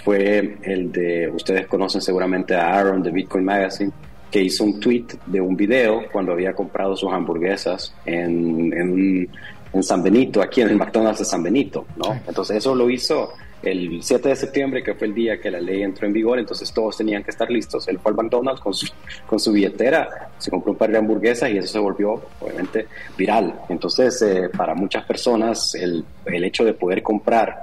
[0.03, 3.91] fue el de, ustedes conocen seguramente a Aaron de Bitcoin Magazine,
[4.31, 9.29] que hizo un tweet de un video cuando había comprado sus hamburguesas en, en,
[9.71, 12.19] en San Benito, aquí en el McDonald's de San Benito, ¿no?
[12.27, 13.33] Entonces eso lo hizo
[13.63, 16.71] el 7 de septiembre, que fue el día que la ley entró en vigor, entonces
[16.73, 17.87] todos tenían que estar listos.
[17.87, 18.87] Él fue al McDonald's con su,
[19.25, 23.61] con su billetera, se compró un par de hamburguesas y eso se volvió, obviamente, viral.
[23.69, 27.57] Entonces, eh, para muchas personas, el, el hecho de poder comprar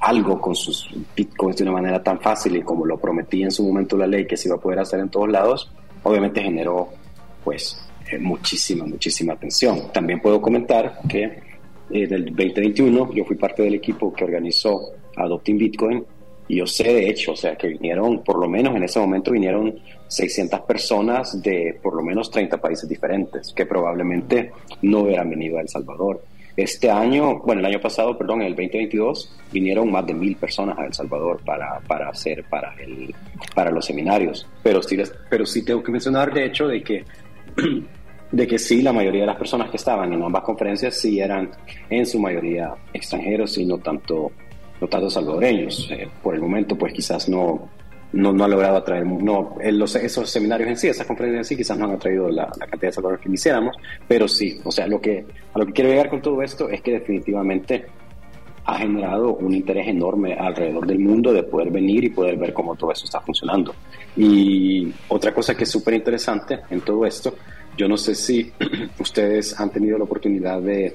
[0.00, 3.64] algo con sus bitcoins de una manera tan fácil y como lo prometía en su
[3.64, 5.72] momento la ley que se iba a poder hacer en todos lados,
[6.04, 6.88] obviamente generó,
[7.42, 9.90] pues, eh, muchísima, muchísima atención.
[9.92, 11.47] También puedo comentar que
[11.90, 16.04] eh, del 2021, yo fui parte del equipo que organizó Adopting Bitcoin
[16.48, 19.30] y yo sé de hecho, o sea, que vinieron, por lo menos en ese momento
[19.32, 25.58] vinieron 600 personas de por lo menos 30 países diferentes, que probablemente no hubieran venido
[25.58, 26.22] a El Salvador.
[26.56, 30.76] Este año, bueno, el año pasado, perdón, en el 2022, vinieron más de mil personas
[30.78, 33.14] a El Salvador para, para hacer, para, el,
[33.54, 34.46] para los seminarios.
[34.62, 34.96] Pero sí,
[35.30, 37.04] pero sí tengo que mencionar, de hecho, de que
[38.30, 41.50] de que sí, la mayoría de las personas que estaban en ambas conferencias sí eran
[41.88, 44.30] en su mayoría extranjeros y no tanto,
[44.80, 45.88] no tanto salvadoreños.
[45.90, 47.70] Eh, por el momento, pues quizás no,
[48.12, 51.56] no, no ha logrado atraer, no, los, esos seminarios en sí, esas conferencias en sí,
[51.56, 55.00] quizás no han atraído la, cantidad de salvadores que quisiéramos, pero sí, o sea, lo
[55.00, 57.86] que, a lo que quiero llegar con todo esto es que definitivamente
[58.64, 62.76] ha generado un interés enorme alrededor del mundo de poder venir y poder ver cómo
[62.76, 63.74] todo eso está funcionando.
[64.14, 67.34] Y otra cosa que es súper interesante en todo esto
[67.78, 68.52] yo no sé si
[68.98, 70.94] ustedes han tenido la oportunidad de,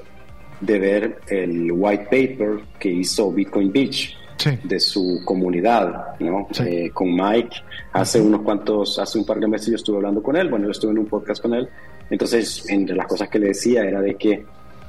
[0.59, 4.17] de ver el white paper que hizo Bitcoin Beach.
[4.63, 6.47] de su comunidad, ¿no?
[6.65, 7.55] Eh, con Mike.
[7.93, 10.71] Hace unos cuantos, hace un par de meses yo estuve hablando con él, bueno, yo
[10.71, 11.69] estuve en un podcast con él,
[12.09, 14.43] entonces entre las cosas que le decía era de que,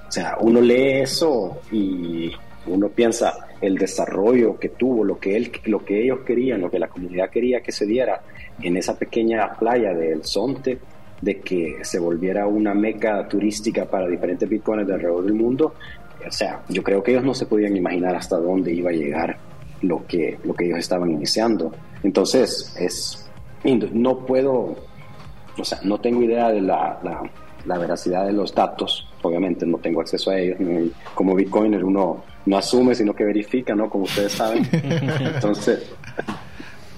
[0.08, 2.32] o sea, uno lee eso y
[2.66, 6.80] uno piensa el desarrollo que tuvo, lo que él, lo que ellos querían, lo que
[6.80, 8.22] la comunidad quería que se diera
[8.60, 10.78] en esa pequeña playa del Sonte,
[11.20, 15.74] de que se volviera una meca turística para diferentes bitcoins de alrededor del mundo,
[16.26, 19.36] o sea, yo creo que ellos no se podían imaginar hasta dónde iba a llegar
[19.82, 21.72] lo que, lo que ellos estaban iniciando.
[22.02, 23.28] Entonces, es,
[23.92, 24.76] no puedo,
[25.58, 26.98] o sea, no tengo idea de la,
[27.64, 30.58] la, veracidad de los datos, obviamente no tengo acceso a ellos,
[31.14, 33.88] como bitcoiner uno no asume, sino que verifica, ¿no?
[33.88, 34.68] Como ustedes saben.
[35.34, 35.90] Entonces,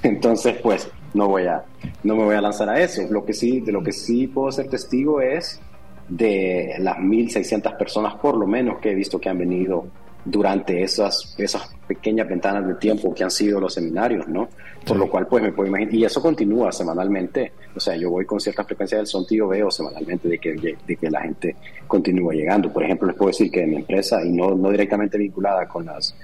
[0.02, 1.64] entonces pues no voy a,
[2.04, 3.02] no me voy a lanzar a eso.
[3.10, 5.60] Lo que sí, de lo que sí puedo ser testigo es
[6.08, 9.86] de las 1.600 personas por lo menos que he visto que han venido
[10.24, 14.48] durante esas, esas pequeñas ventanas de tiempo que han sido los seminarios, ¿no?
[14.84, 18.24] Por lo cual, pues me puedo imaginar, y eso continúa semanalmente, o sea, yo voy
[18.24, 21.54] con cierta frecuencia del son y veo semanalmente de que, de que la gente
[21.86, 22.72] continúa llegando.
[22.72, 25.86] Por ejemplo, les puedo decir que en mi empresa, y no, no directamente vinculada con
[25.86, 26.16] las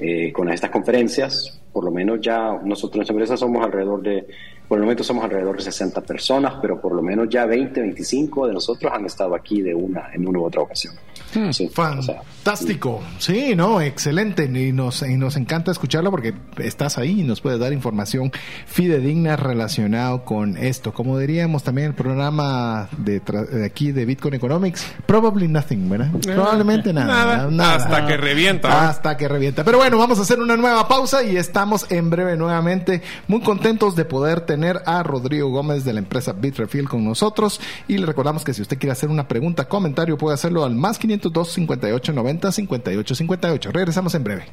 [0.00, 4.26] eh, con estas conferencias, por lo menos ya nosotros en nuestra empresa somos alrededor de
[4.68, 8.48] por el momento somos alrededor de 60 personas, pero por lo menos ya 20, 25
[8.48, 10.94] de nosotros han estado aquí de una en una u otra ocasión.
[11.38, 13.02] Hmm, fantástico.
[13.18, 14.44] sí, no, excelente.
[14.44, 18.32] Y nos, y nos encanta escucharlo porque estás ahí y nos puedes dar información
[18.66, 20.92] fidedigna relacionado con esto.
[20.92, 23.22] Como diríamos también el programa de,
[23.64, 26.10] aquí de Bitcoin Economics, probably nothing, ¿verdad?
[26.14, 28.88] Eh, Probablemente nada, nada, Hasta que revienta.
[28.88, 29.64] Hasta que revienta.
[29.64, 33.94] Pero bueno, vamos a hacer una nueva pausa y estamos en breve nuevamente muy contentos
[33.96, 38.44] de poder tener a Rodrigo Gómez de la empresa Bitrefill con nosotros y le recordamos
[38.44, 42.52] que si usted quiere hacer una pregunta, comentario, puede hacerlo al más 502 58 90
[42.52, 43.70] 58 58.
[43.72, 44.46] Regresamos en breve.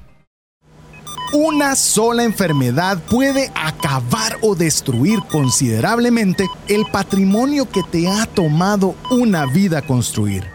[1.34, 9.46] Una sola enfermedad puede acabar o destruir considerablemente el patrimonio que te ha tomado una
[9.46, 10.55] vida construir.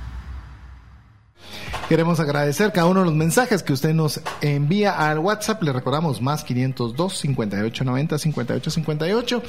[1.89, 5.61] Queremos agradecer cada uno de los mensajes que usted nos envía al WhatsApp.
[5.61, 9.43] Le recordamos más 502 5890 5858.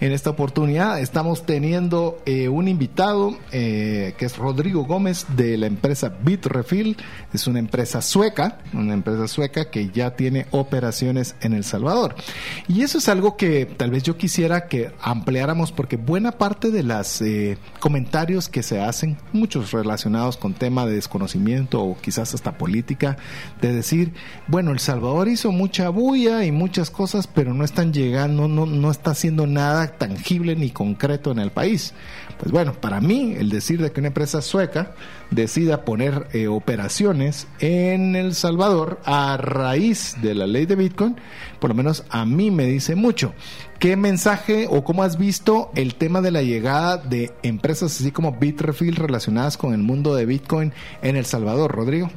[0.00, 5.66] En esta oportunidad estamos teniendo eh, un invitado eh, que es Rodrigo Gómez de la
[5.66, 6.98] empresa Bitrefill.
[7.32, 12.14] Es una empresa sueca, una empresa sueca que ya tiene operaciones en El Salvador.
[12.68, 16.82] Y eso es algo que tal vez yo quisiera que ampliáramos porque buena parte de
[16.82, 22.58] los eh, comentarios que se hacen, muchos relacionados con tema de desconocimiento o quizás hasta
[22.58, 23.16] política,
[23.60, 24.12] de decir,
[24.46, 28.90] bueno, El Salvador hizo mucha bulla y muchas cosas, pero no están llegando, no, no
[28.90, 31.94] está haciendo nada tangible ni concreto en el país.
[32.38, 34.92] Pues bueno, para mí el decir de que una empresa sueca
[35.30, 41.16] decida poner eh, operaciones en El Salvador a raíz de la ley de Bitcoin,
[41.60, 43.32] por lo menos a mí me dice mucho.
[43.78, 48.32] ¿Qué mensaje o cómo has visto el tema de la llegada de empresas así como
[48.32, 50.72] Bitrefill relacionadas con el mundo de Bitcoin
[51.02, 52.08] en El Salvador, Rodrigo?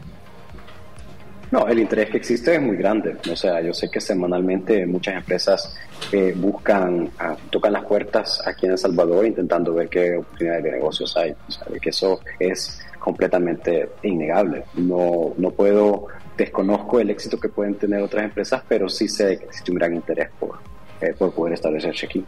[1.52, 3.18] No, el interés que existe es muy grande.
[3.30, 5.76] O sea, yo sé que semanalmente muchas empresas
[6.14, 10.72] eh, buscan, ah, tocan las puertas aquí en El Salvador intentando ver qué oportunidades de
[10.72, 11.32] negocios hay.
[11.32, 14.64] O sea, que eso es completamente innegable.
[14.76, 16.08] No, no puedo,
[16.38, 19.94] desconozco el éxito que pueden tener otras empresas, pero sí sé que existe un gran
[19.94, 20.60] interés por,
[21.02, 22.24] eh, por poder establecerse aquí.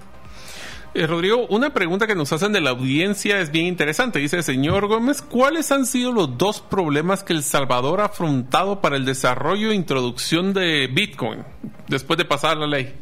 [0.93, 4.19] Eh, Rodrigo, una pregunta que nos hacen de la audiencia es bien interesante.
[4.19, 8.97] Dice, señor Gómez, ¿cuáles han sido los dos problemas que El Salvador ha afrontado para
[8.97, 11.45] el desarrollo e introducción de Bitcoin
[11.87, 12.93] después de pasar la ley?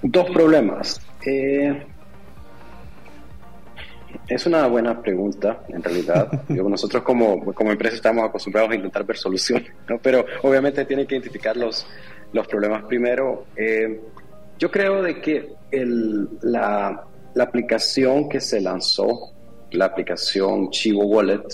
[0.00, 1.02] Dos problemas.
[1.26, 1.86] Eh,
[4.26, 6.44] es una buena pregunta, en realidad.
[6.48, 9.98] nosotros como, como empresa estamos acostumbrados a intentar ver soluciones, ¿no?
[9.98, 11.86] pero obviamente tiene que identificar los,
[12.32, 13.46] los problemas primero.
[13.56, 14.00] Eh,
[14.58, 17.04] yo creo de que el, la,
[17.34, 19.32] la, aplicación que se lanzó,
[19.70, 21.44] la aplicación Chivo Wallet,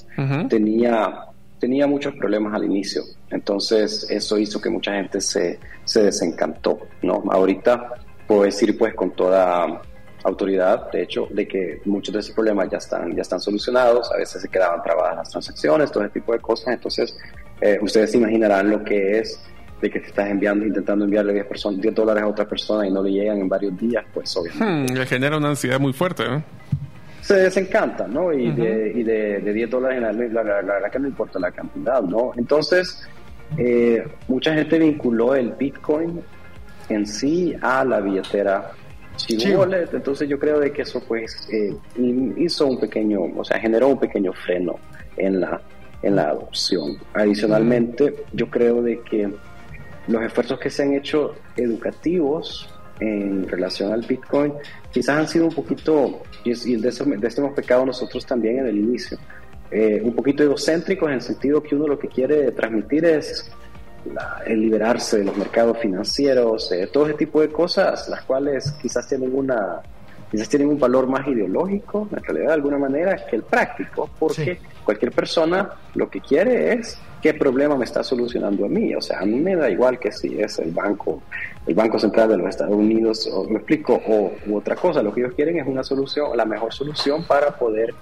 [0.49, 1.27] tenía,
[1.59, 3.03] tenía muchos problemas al inicio.
[3.31, 6.79] Entonces eso hizo que mucha gente se, se desencantó.
[7.03, 7.23] ¿no?
[7.31, 7.95] Ahorita
[8.27, 9.83] puedo decir pues con toda
[10.25, 14.17] autoridad, de hecho, de que muchos de esos problemas ya están, ya están solucionados, a
[14.17, 17.17] veces se quedaban trabadas las transacciones, todo ese tipo de cosas, entonces
[17.61, 19.39] eh, ustedes se imaginarán lo que es
[19.85, 22.91] de que te estás enviando, intentando enviarle 10, personas, 10 dólares a otra persona y
[22.91, 24.95] no le llegan en varios días, pues obviamente.
[24.95, 26.43] Hmm, le genera una ansiedad muy fuerte, ¿no?
[27.21, 28.33] Se desencanta, ¿no?
[28.33, 31.51] Y, de, y de, de, 10 dólares, la, la, la, verdad que no importa la
[31.51, 32.33] cantidad, ¿no?
[32.37, 33.07] Entonces,
[33.59, 36.23] eh, mucha gente vinculó el Bitcoin
[36.89, 38.73] en sí a la billetera
[39.55, 41.75] Wallet, entonces yo creo de que eso pues eh,
[42.37, 44.77] hizo un pequeño, o sea, generó un pequeño freno
[45.17, 45.61] en la,
[46.03, 46.97] en la adopción.
[47.13, 49.31] Adicionalmente, yo creo de que
[50.09, 52.69] los esfuerzos que se han hecho educativos
[53.01, 54.53] en relación al Bitcoin
[54.93, 58.79] quizás han sido un poquito, y de eso, de hemos pecado nosotros también en el
[58.79, 59.19] inicio,
[59.71, 63.51] eh, un poquito egocéntricos en el sentido que uno lo que quiere transmitir es
[64.47, 69.09] el liberarse de los mercados financieros, eh, todo ese tipo de cosas, las cuales quizás
[69.09, 69.81] tienen una
[70.31, 74.59] quizás tienen un valor más ideológico, en realidad de alguna manera, que el práctico, porque
[74.85, 78.95] cualquier persona lo que quiere es qué problema me está solucionando a mí.
[78.95, 81.23] O sea, a mí me da igual que si es el banco,
[81.67, 85.03] el Banco Central de los Estados Unidos, o me explico, o u otra cosa.
[85.03, 87.95] Lo que ellos quieren es una solución, la mejor solución para poder,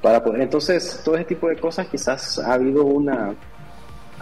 [0.00, 0.42] para poder.
[0.42, 3.34] Entonces, todo ese tipo de cosas quizás ha habido una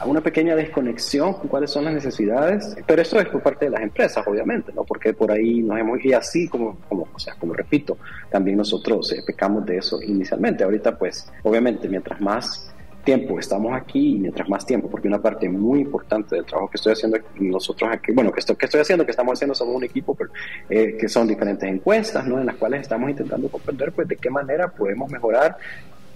[0.04, 3.80] una pequeña desconexión con cuáles son las necesidades, pero eso es por parte de las
[3.80, 4.84] empresas, obviamente, ¿no?
[4.84, 7.96] Porque por ahí nos hemos, y así como, como, o sea, como repito,
[8.30, 10.64] también nosotros eh, pecamos de eso inicialmente.
[10.64, 12.72] Ahorita, pues, obviamente, mientras más
[13.04, 16.76] tiempo estamos aquí y mientras más tiempo, porque una parte muy importante del trabajo que
[16.76, 19.84] estoy haciendo nosotros aquí, bueno, que estoy, que estoy haciendo, que estamos haciendo, somos un
[19.84, 20.30] equipo, pero,
[20.68, 22.38] eh, que son diferentes encuestas, ¿no?
[22.40, 25.56] En las cuales estamos intentando comprender, pues, de qué manera podemos mejorar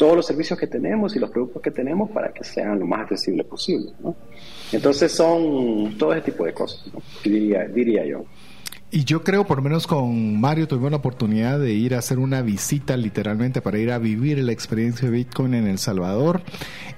[0.00, 3.00] todos los servicios que tenemos y los productos que tenemos para que sean lo más
[3.00, 3.92] accesible posible.
[4.02, 4.16] ¿no?
[4.72, 6.82] Entonces son todo ese tipo de cosas,
[7.22, 8.24] diría, diría yo.
[8.90, 12.18] Y yo creo, por lo menos con Mario, tuvimos la oportunidad de ir a hacer
[12.18, 16.42] una visita literalmente para ir a vivir la experiencia de Bitcoin en El Salvador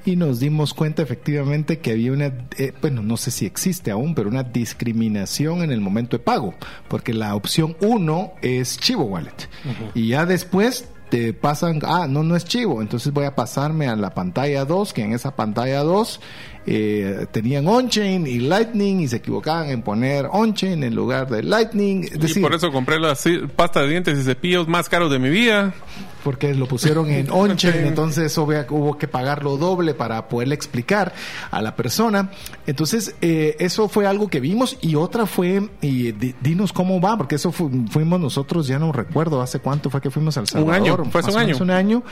[0.05, 2.27] y nos dimos cuenta efectivamente que había una,
[2.57, 6.55] eh, bueno, no sé si existe aún, pero una discriminación en el momento de pago,
[6.89, 9.49] porque la opción uno es Chivo Wallet
[9.93, 13.95] y ya después te pasan, ah, no, no es chivo, entonces voy a pasarme a
[13.97, 16.21] la pantalla 2, que en esa pantalla 2
[16.67, 22.05] eh, tenían on-chain y lightning y se equivocaban en poner on-chain en lugar de lightning.
[22.05, 23.17] y por eso compré la
[23.57, 25.75] pasta de dientes y cepillos más caros de mi vida
[26.23, 31.13] porque lo pusieron en on-chain, entonces hubo que pagarlo doble para poderle explicar
[31.51, 32.31] a la persona.
[32.67, 37.37] Entonces, eh, eso fue algo que vimos y otra fue, y dinos cómo va, porque
[37.37, 40.81] eso fuimos nosotros, ya no recuerdo hace cuánto fue que fuimos al Salvador.
[40.81, 41.57] Un año, fue hace un año.
[41.61, 42.03] Un año,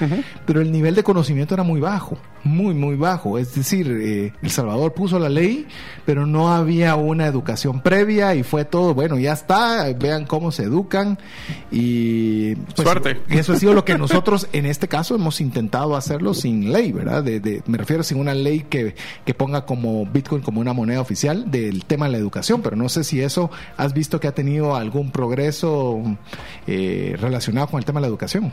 [0.46, 2.18] pero el nivel de conocimiento era muy bajo.
[2.42, 3.38] muy, muy bajo.
[3.38, 5.66] Es decir, eh, El Salvador puso la ley,
[6.07, 10.64] pero no había una educación previa y fue todo, bueno, ya está, vean cómo se
[10.64, 11.18] educan
[11.70, 12.55] y...
[12.55, 13.20] Pues, Suerte.
[13.28, 17.22] Eso ha sido lo que nosotros en este caso hemos intentado hacerlo sin ley, ¿verdad?
[17.22, 21.01] De, de, me refiero sin una ley que, que ponga como Bitcoin como una moneda
[21.01, 24.34] oficial del tema de la educación, pero no sé si eso has visto que ha
[24.34, 26.01] tenido algún progreso
[26.66, 28.53] eh, relacionado con el tema de la educación.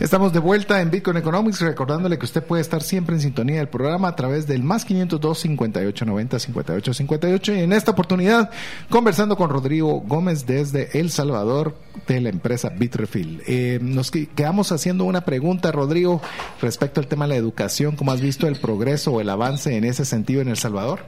[0.00, 3.66] Estamos de vuelta en Bitcoin Economics, recordándole que usted puede estar siempre en sintonía del
[3.66, 8.48] programa a través del más 502 58 90 58 58 y en esta oportunidad
[8.90, 11.74] conversando con Rodrigo Gómez desde El Salvador
[12.06, 13.42] de la empresa Bitrefill.
[13.48, 16.22] Eh, nos quedamos haciendo una pregunta, Rodrigo,
[16.62, 17.96] respecto al tema de la educación.
[17.96, 21.00] ¿Cómo has visto el progreso o el avance en ese sentido en El Salvador?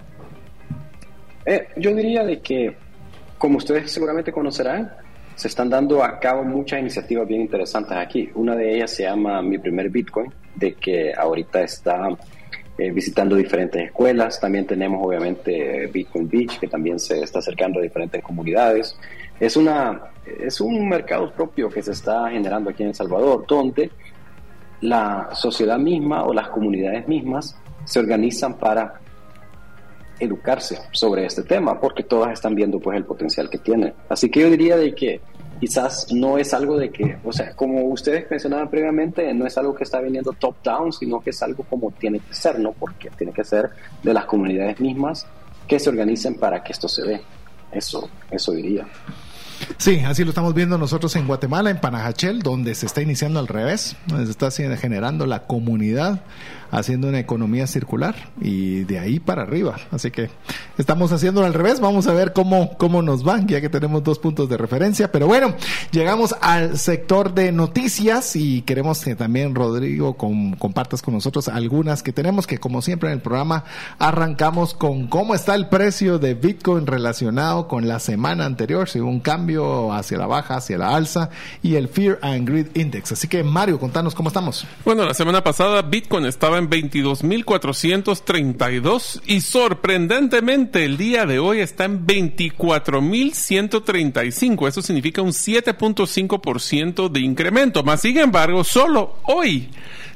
[1.46, 2.76] Eh, yo diría de que,
[3.38, 4.90] como ustedes seguramente conocerán,
[5.40, 8.28] se están dando a cabo muchas iniciativas bien interesantes aquí.
[8.34, 12.10] Una de ellas se llama Mi Primer Bitcoin, de que ahorita está
[12.76, 14.38] eh, visitando diferentes escuelas.
[14.38, 18.94] También tenemos obviamente Bitcoin Beach, que también se está acercando a diferentes comunidades.
[19.40, 23.90] Es, una, es un mercado propio que se está generando aquí en El Salvador, donde
[24.82, 29.00] la sociedad misma o las comunidades mismas se organizan para
[30.18, 33.94] educarse sobre este tema, porque todas están viendo pues el potencial que tiene.
[34.10, 35.29] Así que yo diría de que
[35.60, 39.74] quizás no es algo de que, o sea, como ustedes mencionaban previamente, no es algo
[39.74, 42.72] que está viniendo top down, sino que es algo como tiene que ser, ¿no?
[42.72, 43.70] Porque tiene que ser
[44.02, 45.26] de las comunidades mismas
[45.68, 47.20] que se organicen para que esto se dé.
[47.70, 48.86] Eso, eso diría.
[49.76, 53.46] Sí, así lo estamos viendo nosotros en Guatemala, en Panajachel, donde se está iniciando al
[53.46, 56.22] revés, donde se está generando la comunidad
[56.70, 59.76] haciendo una economía circular y de ahí para arriba.
[59.90, 60.30] Así que
[60.78, 61.80] estamos haciéndolo al revés.
[61.80, 65.10] Vamos a ver cómo, cómo nos van, ya que tenemos dos puntos de referencia.
[65.12, 65.54] Pero bueno,
[65.90, 72.12] llegamos al sector de noticias y queremos que también Rodrigo compartas con nosotros algunas que
[72.12, 73.64] tenemos, que como siempre en el programa
[73.98, 79.20] arrancamos con cómo está el precio de Bitcoin relacionado con la semana anterior, si un
[79.20, 81.30] cambio hacia la baja, hacia la alza
[81.62, 83.12] y el Fear and Greed Index.
[83.12, 84.66] Así que Mario, contanos cómo estamos.
[84.84, 91.86] Bueno, la semana pasada Bitcoin estaba en 22.432 y sorprendentemente el día de hoy está
[91.86, 94.68] en 24.135.
[94.68, 97.82] Eso significa un 7.5% de incremento.
[97.82, 99.70] Más sin embargo, solo hoy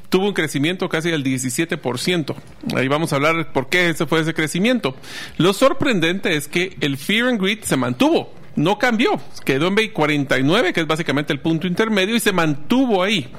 [0.09, 2.35] tuvo un crecimiento casi del 17%.
[2.75, 4.95] Ahí vamos a hablar por qué ese fue ese crecimiento.
[5.37, 8.33] Lo sorprendente es que el Fear and Greed se mantuvo.
[8.55, 13.29] No cambió, quedó en 49, que es básicamente el punto intermedio, y se mantuvo ahí.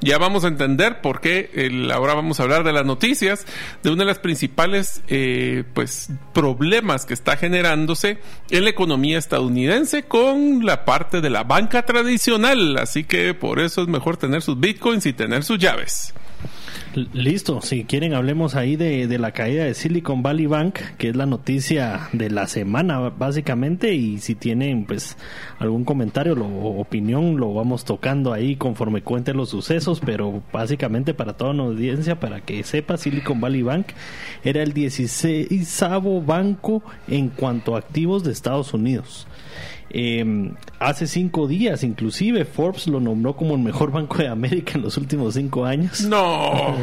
[0.00, 1.50] Ya vamos a entender por qué
[1.92, 3.46] ahora vamos a hablar de las noticias,
[3.82, 8.18] de una de las principales eh, pues problemas que está generándose
[8.50, 12.78] en la economía estadounidense con la parte de la banca tradicional.
[12.78, 16.14] Así que por eso es mejor tener sus bitcoins y tener sus llaves.
[17.14, 21.24] Listo, si quieren hablemos ahí de, la caída de Silicon Valley Bank, que es la
[21.24, 25.16] noticia de la semana básicamente, y si tienen pues
[25.58, 31.32] algún comentario o opinión lo vamos tocando ahí conforme cuenten los sucesos, pero básicamente para
[31.32, 33.86] toda la audiencia, para que sepa, Silicon Valley Bank
[34.44, 35.82] era el 16
[36.26, 39.26] banco en cuanto a activos de Estados Unidos.
[39.94, 44.82] Eh, hace cinco días, inclusive, Forbes lo nombró como el mejor banco de América en
[44.82, 46.00] los últimos cinco años.
[46.02, 46.74] No.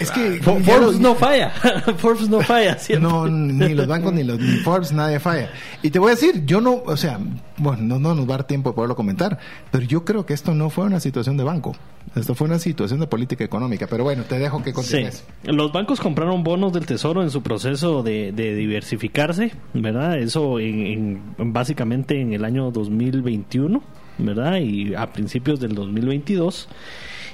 [0.00, 1.50] es que Forbes no falla.
[1.98, 2.76] Forbes no falla.
[2.98, 5.50] No, ni los bancos ni los ni Forbes, nadie falla.
[5.82, 7.20] Y te voy a decir, yo no, o sea,
[7.60, 9.38] bueno, no, no nos va a dar tiempo de poderlo comentar,
[9.70, 11.76] pero yo creo que esto no fue una situación de banco.
[12.16, 15.24] Esto fue una situación de política económica, pero bueno, te dejo que continúes.
[15.44, 20.18] Los bancos compraron bonos del Tesoro en su proceso de, diversificarse, ¿verdad?
[20.18, 23.82] Eso en, básicamente en el año 2021,
[24.18, 24.56] ¿verdad?
[24.56, 26.68] Y a principios del 2022.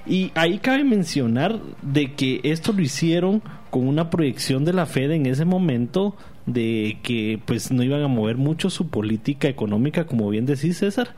[0.06, 5.10] Y ahí cabe mencionar de que esto lo hicieron con una proyección de la Fed
[5.10, 10.28] en ese momento de que pues no iban a mover mucho su política económica, como
[10.30, 11.16] bien decís César,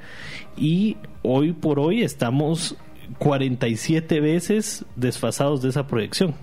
[0.56, 2.76] y hoy por hoy estamos
[3.18, 6.34] 47 veces desfasados de esa proyección.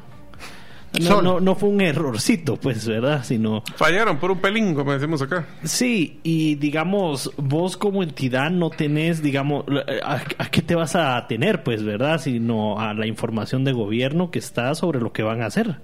[1.01, 3.23] No, no, no, fue un errorcito, pues, ¿verdad?
[3.23, 3.63] Sino...
[3.75, 5.45] Fallaron por un pelín, como decimos acá.
[5.63, 9.65] Sí, y digamos, vos como entidad no tenés, digamos,
[10.03, 12.19] ¿a, qué te vas a tener, pues, verdad?
[12.19, 15.77] Sino a la información de gobierno que está sobre lo que van a hacer.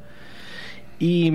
[1.00, 1.32] Y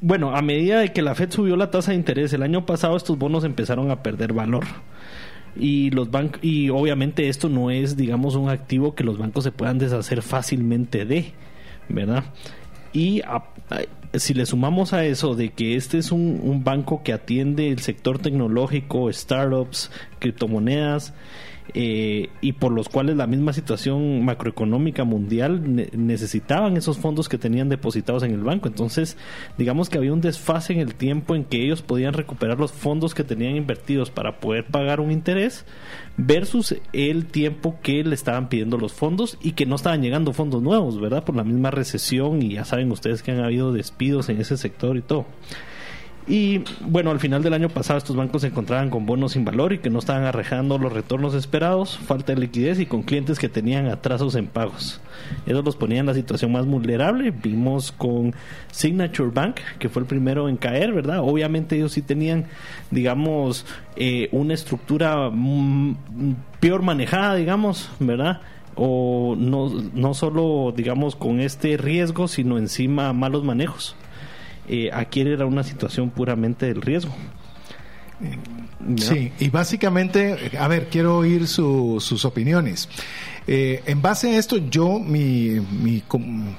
[0.00, 2.96] bueno, a medida de que la Fed subió la tasa de interés el año pasado,
[2.96, 4.64] estos bonos empezaron a perder valor
[5.56, 9.50] y los bancos y obviamente esto no es digamos un activo que los bancos se
[9.50, 11.32] puedan deshacer fácilmente de
[11.88, 12.24] verdad
[12.92, 13.22] y
[14.14, 17.80] si le sumamos a eso de que este es un, un, banco que atiende el
[17.80, 21.12] sector tecnológico, startups, criptomonedas,
[21.74, 25.62] eh, y por los cuales la misma situación macroeconómica mundial
[25.92, 28.68] necesitaban esos fondos que tenían depositados en el banco.
[28.68, 29.16] Entonces,
[29.56, 33.14] digamos que había un desfase en el tiempo en que ellos podían recuperar los fondos
[33.14, 35.66] que tenían invertidos para poder pagar un interés
[36.16, 40.62] versus el tiempo que le estaban pidiendo los fondos y que no estaban llegando fondos
[40.62, 41.24] nuevos, ¿verdad?
[41.24, 44.96] Por la misma recesión y ya saben ustedes que han habido despidos en ese sector
[44.96, 45.26] y todo.
[46.28, 49.72] Y bueno, al final del año pasado estos bancos se encontraban con bonos sin valor
[49.72, 53.48] y que no estaban arrejando los retornos esperados, falta de liquidez y con clientes que
[53.48, 55.00] tenían atrasos en pagos.
[55.46, 57.30] Eso los ponía en la situación más vulnerable.
[57.30, 58.34] Vimos con
[58.70, 61.20] Signature Bank, que fue el primero en caer, ¿verdad?
[61.20, 62.44] Obviamente ellos sí tenían,
[62.90, 63.64] digamos,
[63.96, 65.96] eh, una estructura mm,
[66.60, 68.42] peor manejada, digamos, ¿verdad?
[68.74, 73.96] O no, no solo, digamos, con este riesgo, sino encima malos manejos
[74.68, 77.12] eh, aquí era una situación puramente del riesgo.
[78.96, 82.88] Sí, y básicamente, a ver, quiero oír sus opiniones.
[83.46, 86.02] Eh, en base a esto, yo, mi, mi,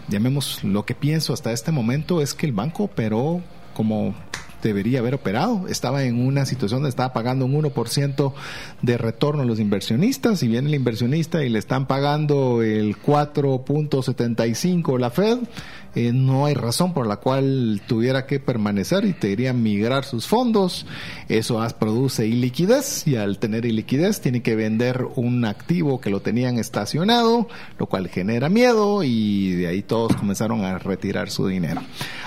[0.07, 3.41] llamemos lo que pienso hasta este momento es que el banco operó
[3.73, 4.15] como
[4.61, 5.67] debería haber operado.
[5.67, 8.33] Estaba en una situación donde estaba pagando un 1%
[8.81, 14.99] de retorno a los inversionistas y viene el inversionista y le están pagando el 4.75
[14.99, 15.39] la Fed
[15.95, 20.05] eh, no hay razón por la cual tuviera que permanecer y te iría a migrar
[20.05, 20.85] sus fondos.
[21.27, 26.57] Eso produce iliquidez y al tener iliquidez tiene que vender un activo que lo tenían
[26.57, 31.81] estacionado, lo cual genera miedo y de ahí todos comenzaron a retirar su dinero.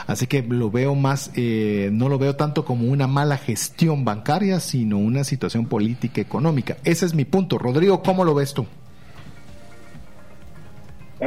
[0.07, 4.61] Así que lo veo más, eh, no lo veo tanto como una mala gestión bancaria,
[4.61, 6.77] sino una situación política económica.
[6.85, 7.59] Ese es mi punto.
[7.59, 8.67] Rodrigo, ¿cómo lo ves tú?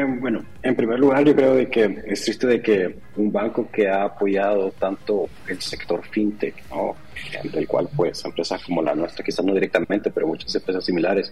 [0.04, 3.88] Bueno, en primer lugar yo creo de que es triste de que un banco que
[3.88, 6.96] ha apoyado tanto el sector fintech, ¿no?
[7.44, 11.32] del cual pues empresas como la nuestra, quizás no directamente, pero muchas empresas similares,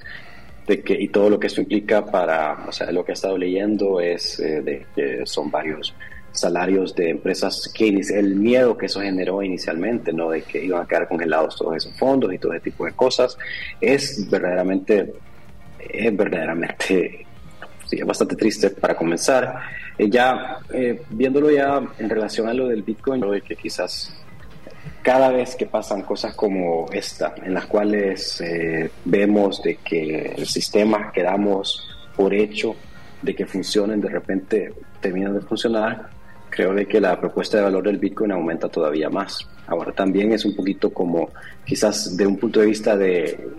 [0.66, 3.38] de que, y todo lo que esto implica para, o sea, lo que he estado
[3.38, 5.94] leyendo es eh, de que son varios
[6.32, 10.30] salarios de empresas que el miedo que eso generó inicialmente, ¿no?
[10.30, 13.38] De que iban a quedar congelados todos esos fondos y todo ese tipo de cosas,
[13.82, 15.14] es verdaderamente,
[15.80, 17.26] es verdaderamente
[18.06, 19.60] bastante triste para comenzar.
[19.98, 24.14] Eh, ya eh, viéndolo ya en relación a lo del Bitcoin, de que quizás
[25.02, 30.48] cada vez que pasan cosas como esta, en las cuales eh, vemos de que el
[30.48, 32.76] sistema que damos por hecho
[33.22, 36.10] de que funcionen, de repente terminan de funcionar,
[36.50, 39.48] creo de que la propuesta de valor del Bitcoin aumenta todavía más.
[39.68, 41.30] Ahora también es un poquito como,
[41.66, 43.50] quizás de un punto de vista de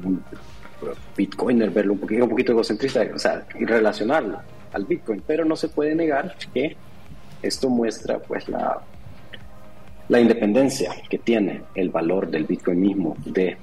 [1.16, 4.38] Bitcoiner, verlo un poquito, un poquito egocentrista, o sea, y relacionarlo
[4.72, 6.76] al Bitcoin, pero no se puede negar que
[7.42, 8.80] esto muestra pues la,
[10.08, 13.56] la independencia que tiene el valor del Bitcoin mismo de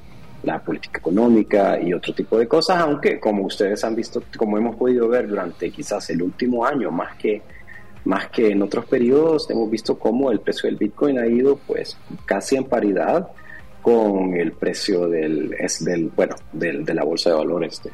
[0.43, 4.76] la política económica y otro tipo de cosas, aunque como ustedes han visto, como hemos
[4.76, 7.41] podido ver durante quizás el último año, más que,
[8.05, 11.97] más que en otros periodos, hemos visto cómo el precio del Bitcoin ha ido pues
[12.26, 13.30] casi en paridad
[13.82, 17.91] con el precio del, es del bueno, del, de la bolsa de valores de,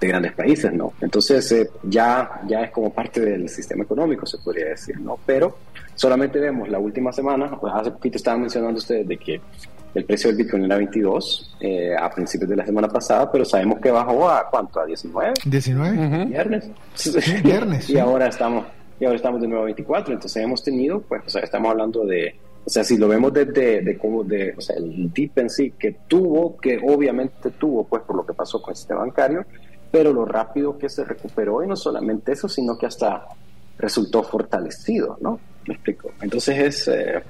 [0.00, 0.92] de grandes países, ¿no?
[1.00, 5.18] Entonces eh, ya, ya es como parte del sistema económico, se podría decir, ¿no?
[5.24, 5.58] Pero
[5.94, 9.40] solamente vemos la última semana, pues hace poquito estaban mencionando ustedes de que
[9.94, 13.78] el precio del Bitcoin era 22 eh, a principios de la semana pasada, pero sabemos
[13.78, 15.34] que bajó a cuánto, a 19.
[15.44, 16.24] 19.
[16.26, 16.70] Viernes.
[17.44, 17.90] viernes.
[17.90, 18.64] y ahora estamos
[18.98, 22.04] y ahora estamos de nuevo a 24, entonces hemos tenido, pues, o sea, estamos hablando
[22.04, 25.72] de o sea, si lo vemos desde de, de, o sea, el DIP en sí
[25.78, 29.44] que tuvo, que obviamente tuvo, pues por lo que pasó con el sistema bancario,
[29.90, 33.26] pero lo rápido que se recuperó y no solamente eso, sino que hasta
[33.78, 35.40] resultó fortalecido, ¿no?
[35.66, 36.12] Me explico.
[36.20, 37.22] Entonces es, eh,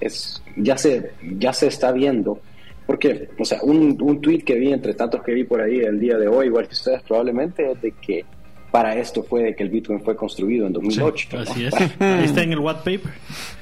[0.00, 2.40] es ya se ya se está viendo,
[2.84, 6.00] porque, o sea, un, un tweet que vi entre tantos que vi por ahí el
[6.00, 8.24] día de hoy, igual que ustedes probablemente, es de que
[8.70, 11.38] para esto fue de que el Bitcoin fue construido en 2008.
[11.38, 11.74] así es.
[12.00, 13.12] Ahí está en el white paper.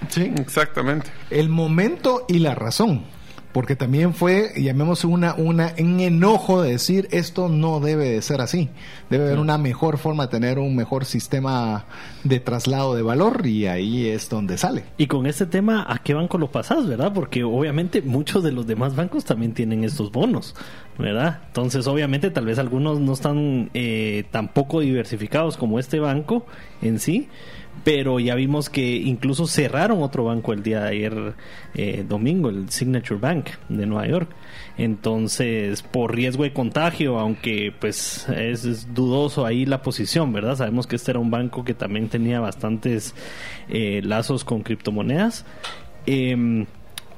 [0.09, 0.33] Sí.
[0.39, 1.11] Exactamente.
[1.31, 3.05] El momento y la razón.
[3.53, 8.41] Porque también fue, llamemos una, una, un enojo de decir esto no debe de ser
[8.41, 8.69] así.
[9.11, 11.87] Debe haber una mejor forma de tener un mejor sistema
[12.25, 14.85] de traslado de valor y ahí es donde sale.
[14.99, 17.13] Y con este tema, ¿a qué banco lo pasas, verdad?
[17.15, 20.55] Porque obviamente muchos de los demás bancos también tienen estos bonos,
[20.99, 21.41] ¿verdad?
[21.47, 26.45] Entonces, obviamente, tal vez algunos no están eh, tan poco diversificados como este banco
[26.83, 27.29] en sí,
[27.85, 31.35] pero ya vimos que incluso cerraron otro banco el día de ayer
[31.75, 34.31] eh, domingo, el Signature Bank de Nueva York.
[34.77, 40.57] Entonces, por riesgo de contagio, aunque pues es, dudoso ahí la posición, ¿verdad?
[40.57, 43.15] Sabemos que este era un banco que también tenía bastantes
[43.69, 45.45] eh, lazos con criptomonedas.
[46.07, 46.67] Em,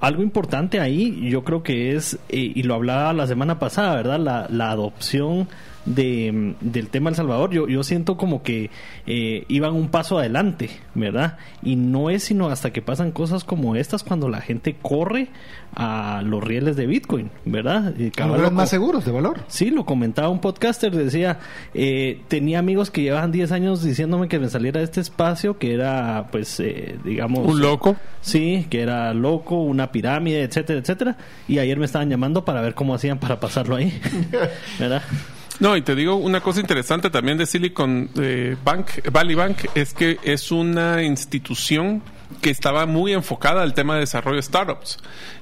[0.00, 4.18] algo importante ahí, yo creo que es, eh, y lo hablaba la semana pasada, ¿verdad?
[4.18, 5.48] La, la adopción
[5.84, 8.70] de, del tema El Salvador, yo, yo siento como que
[9.06, 11.38] eh, iban un paso adelante, ¿verdad?
[11.62, 15.28] Y no es sino hasta que pasan cosas como estas cuando la gente corre
[15.74, 17.94] a los rieles de Bitcoin, ¿verdad?
[17.96, 19.40] Y Los más seguros de valor.
[19.46, 21.38] Sí, lo comentaba un podcaster, decía,
[21.74, 25.72] eh, tenía amigos que llevaban 10 años diciéndome que me saliera de este espacio, que
[25.72, 27.46] era, pues, eh, digamos...
[27.46, 27.96] Un loco.
[28.20, 31.16] Sí, que era loco, una pirámide, etcétera, etcétera.
[31.48, 33.98] Y ayer me estaban llamando para ver cómo hacían para pasarlo ahí.
[34.78, 35.02] ¿Verdad?
[35.60, 39.92] No, y te digo una cosa interesante también de Silicon eh, Bank, Valley Bank, es
[39.92, 42.02] que es una institución
[42.40, 44.98] que estaba muy enfocada al tema de desarrollo de startups.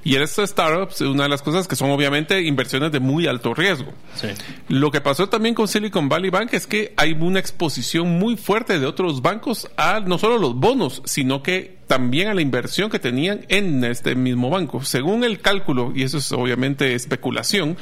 [0.08, 3.52] Y en estas startups, una de las cosas que son obviamente inversiones de muy alto
[3.52, 3.92] riesgo.
[4.14, 4.28] Sí.
[4.68, 8.78] Lo que pasó también con Silicon Valley Bank es que hay una exposición muy fuerte
[8.78, 12.98] de otros bancos a no solo los bonos, sino que también a la inversión que
[12.98, 14.82] tenían en este mismo banco.
[14.82, 17.76] Según el cálculo, y eso es obviamente especulación,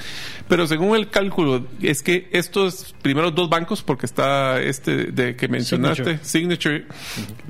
[0.49, 5.47] pero según el cálculo es que estos primeros dos bancos, porque está este de que
[5.47, 6.87] mencionaste, Signature,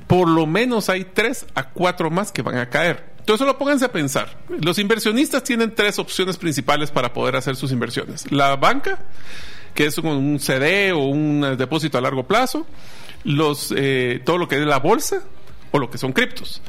[0.05, 3.16] por lo menos hay tres a cuatro más que van a caer.
[3.27, 4.37] Entonces solo pónganse a pensar.
[4.61, 8.31] Los inversionistas tienen tres opciones principales para poder hacer sus inversiones.
[8.31, 8.99] La banca,
[9.73, 12.65] que es un- un CD o un depósito a largo plazo,
[13.25, 15.23] los, eh, todo lo que es la bolsa
[15.71, 16.61] o lo que son criptos.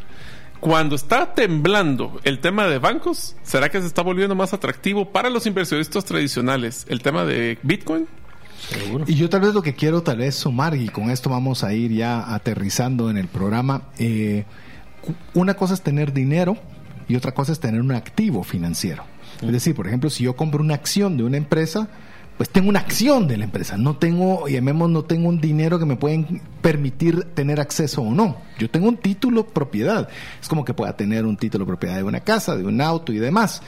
[0.58, 5.30] Cuando está temblando el tema de bancos, ¿será que se está volviendo más atractivo para
[5.30, 8.08] los inversionistas tradicionales el tema de Bitcoin?
[8.68, 9.04] Seguro.
[9.06, 11.72] Y yo tal vez lo que quiero tal vez sumar, y con esto vamos a
[11.72, 14.44] ir ya aterrizando en el programa, eh,
[15.34, 16.56] una cosa es tener dinero
[17.08, 19.04] y otra cosa es tener un activo financiero.
[19.40, 21.88] Es decir, por ejemplo, si yo compro una acción de una empresa,
[22.38, 25.84] pues tengo una acción de la empresa, no tengo, llamemos, no tengo un dinero que
[25.84, 28.36] me pueden permitir tener acceso o no.
[28.58, 30.08] Yo tengo un título propiedad.
[30.40, 33.18] Es como que pueda tener un título propiedad de una casa, de un auto y
[33.18, 33.60] demás.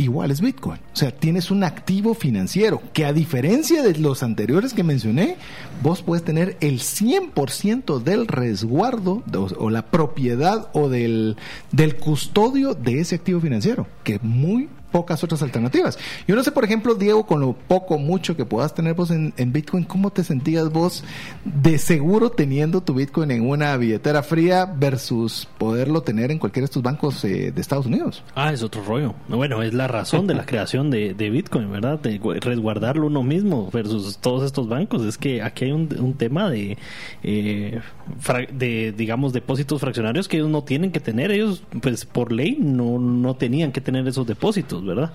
[0.00, 0.80] Igual es Bitcoin.
[0.94, 5.36] O sea, tienes un activo financiero que a diferencia de los anteriores que mencioné,
[5.82, 9.22] vos puedes tener el 100% del resguardo
[9.58, 11.36] o la propiedad o del,
[11.70, 15.98] del custodio de ese activo financiero, que muy pocas otras alternativas.
[16.26, 19.32] Yo no sé, por ejemplo, Diego, con lo poco, mucho que puedas tener vos en,
[19.52, 21.04] Bitcoin, ¿cómo te sentías vos
[21.44, 26.70] de seguro teniendo tu Bitcoin en una billetera fría versus poderlo tener en cualquiera de
[26.70, 28.22] estos bancos eh, de Estados Unidos?
[28.34, 29.14] Ah, es otro rollo.
[29.28, 31.98] Bueno, es la razón de la creación de, Bitcoin, ¿verdad?
[32.00, 35.04] De gu- resguardarlo uno mismo versus todos estos bancos.
[35.04, 36.76] Es que aquí hay un, un tema de,
[37.22, 37.80] eh,
[38.52, 41.30] de, digamos, depósitos fraccionarios que ellos no tienen que tener.
[41.30, 45.12] Ellos, pues, por ley, no, no tenían que tener esos depósitos, ¿verdad?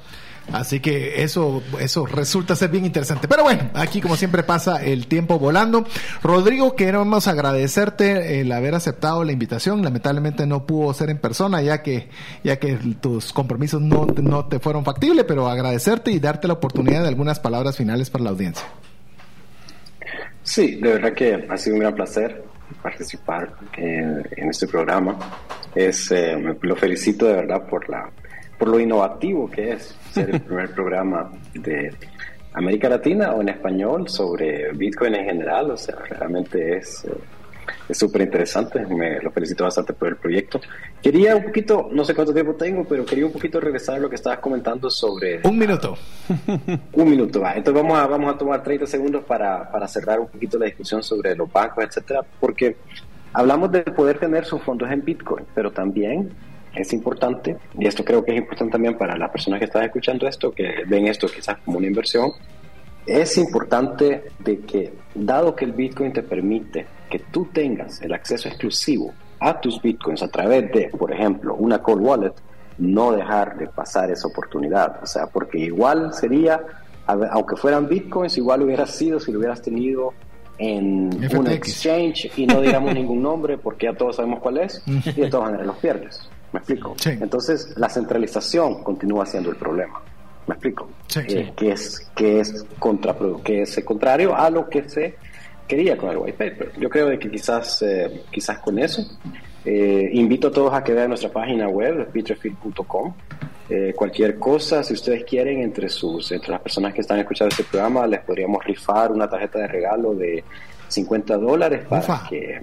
[0.51, 3.27] Así que eso, eso resulta ser bien interesante.
[3.27, 5.85] Pero bueno, aquí como siempre pasa el tiempo volando.
[6.21, 9.83] Rodrigo, queremos agradecerte el haber aceptado la invitación.
[9.83, 12.09] Lamentablemente no pudo ser en persona ya que,
[12.43, 17.01] ya que tus compromisos no, no te fueron factibles, pero agradecerte y darte la oportunidad
[17.01, 18.65] de algunas palabras finales para la audiencia.
[20.43, 22.43] Sí, de verdad que ha sido un gran placer
[22.81, 25.17] participar en, en este programa.
[25.73, 28.09] Es, eh, me- lo felicito de verdad por, la,
[28.57, 31.93] por lo innovativo que es ser el primer programa de
[32.53, 35.71] América Latina o en español sobre Bitcoin en general.
[35.71, 37.05] O sea, realmente es...
[37.05, 37.11] eh,
[37.87, 40.59] es súper interesante, me lo felicito bastante por el proyecto.
[41.01, 44.09] Quería un poquito, no sé cuánto tiempo tengo, pero quería un poquito regresar a lo
[44.09, 45.97] que estabas comentando sobre Un minuto.
[46.93, 47.53] un minuto, va.
[47.53, 51.03] Entonces vamos a, vamos a tomar 30 segundos para, para cerrar un poquito la discusión
[51.03, 52.75] sobre los bancos, etcétera, porque
[53.33, 56.31] hablamos de poder tener sus fondos en Bitcoin, pero también
[56.75, 60.27] es importante, y esto creo que es importante también para las personas que están escuchando
[60.27, 62.31] esto, que ven esto quizás como una inversión,
[63.05, 68.47] es importante de que, dado que el Bitcoin te permite que tú tengas el acceso
[68.47, 72.33] exclusivo a tus Bitcoins a través de, por ejemplo, una cold wallet,
[72.77, 75.01] no dejar de pasar esa oportunidad.
[75.03, 76.61] O sea, porque igual sería,
[77.05, 80.13] aunque fueran Bitcoins, igual hubiera sido si lo hubieras tenido
[80.57, 85.11] en un exchange y no digamos ningún nombre porque ya todos sabemos cuál es y
[85.11, 86.29] de todas maneras los pierdes.
[86.53, 86.95] ¿Me explico?
[87.05, 90.01] Entonces, la centralización continúa siendo el problema.
[90.47, 90.87] ¿Me explico?
[91.15, 92.65] Eh, que es que es
[93.43, 95.15] que es contrario a lo que se
[95.67, 96.71] quería con el white paper.
[96.79, 99.03] Yo creo de que quizás eh, quizás con eso
[99.63, 103.13] eh, invito a todos a que vean nuestra página web bitrefield.com.
[103.95, 108.05] cualquier cosa, si ustedes quieren, entre sus entre las personas que están escuchando este programa,
[108.05, 110.43] les podríamos rifar una tarjeta de regalo de
[110.87, 112.61] 50 dólares para que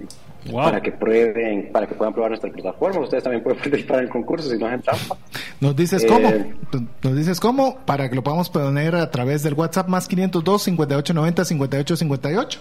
[0.51, 2.99] para que prueben, para que puedan probar nuestra plataforma.
[3.01, 5.17] Ustedes también pueden participar en el concurso si no es en trampa.
[5.59, 6.29] ¿Nos dices cómo?
[6.29, 6.53] Eh,
[7.01, 7.77] ¿Nos dices cómo?
[7.85, 12.59] Para que lo podamos poner a través del WhatsApp más 502 5890 5858.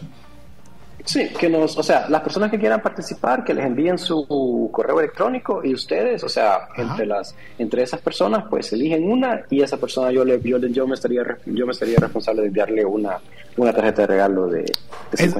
[1.05, 5.01] Sí, que nos, o sea, las personas que quieran participar, que les envíen su correo
[5.01, 9.77] electrónico y ustedes, o sea, entre las, entre esas personas, pues eligen una y esa
[9.77, 13.19] persona yo le, yo, yo me estaría, yo me estaría responsable de enviarle una,
[13.57, 14.65] una tarjeta de regalo de,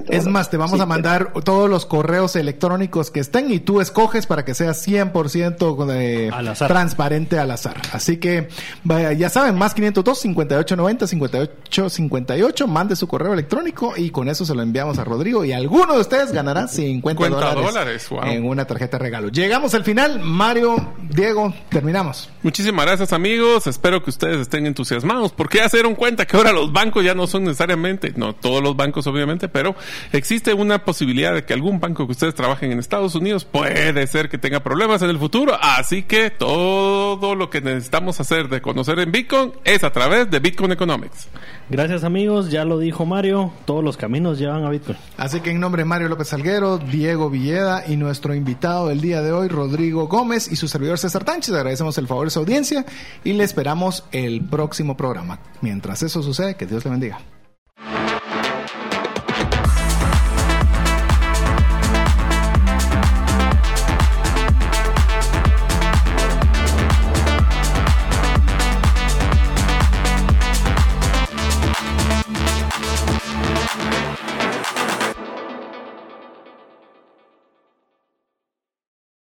[0.09, 4.27] es, más, te vamos a mandar todos los correos electrónicos que estén y tú escoges
[4.27, 7.77] para que sea 100% de transparente al azar.
[7.93, 8.49] Así que
[8.85, 14.55] vaya, ya saben, más 502 5890 5858, mande su correo electrónico y con eso se
[14.55, 19.05] lo enviamos a Rodrigo y alguno de ustedes ganará 50, dólares, en una tarjeta de
[19.05, 19.29] regalo.
[19.29, 22.31] Llegamos al final, Mario, Diego, terminamos.
[22.43, 26.53] Muchísimas gracias amigos, espero que ustedes estén entusiasmados porque ya se dieron cuenta que ahora
[26.53, 29.75] los bancos ya no son necesariamente, no todos los bancos obviamente, pero
[30.13, 34.29] existe una posibilidad de que algún banco que ustedes trabajen en Estados Unidos puede ser
[34.29, 38.99] que tenga problemas en el futuro, así que todo lo que necesitamos hacer de conocer
[38.99, 41.29] en Bitcoin es a través de Bitcoin Economics.
[41.69, 44.99] Gracias amigos, ya lo dijo Mario, todos los caminos llevan a Bitcoin.
[45.17, 49.33] Así en nombre de Mario López Salguero, Diego Villeda y nuestro invitado del día de
[49.33, 52.85] hoy, Rodrigo Gómez y su servidor César Tánchez, agradecemos el favor de su audiencia
[53.25, 55.41] y le esperamos el próximo programa.
[55.61, 57.21] Mientras eso sucede, que Dios le bendiga.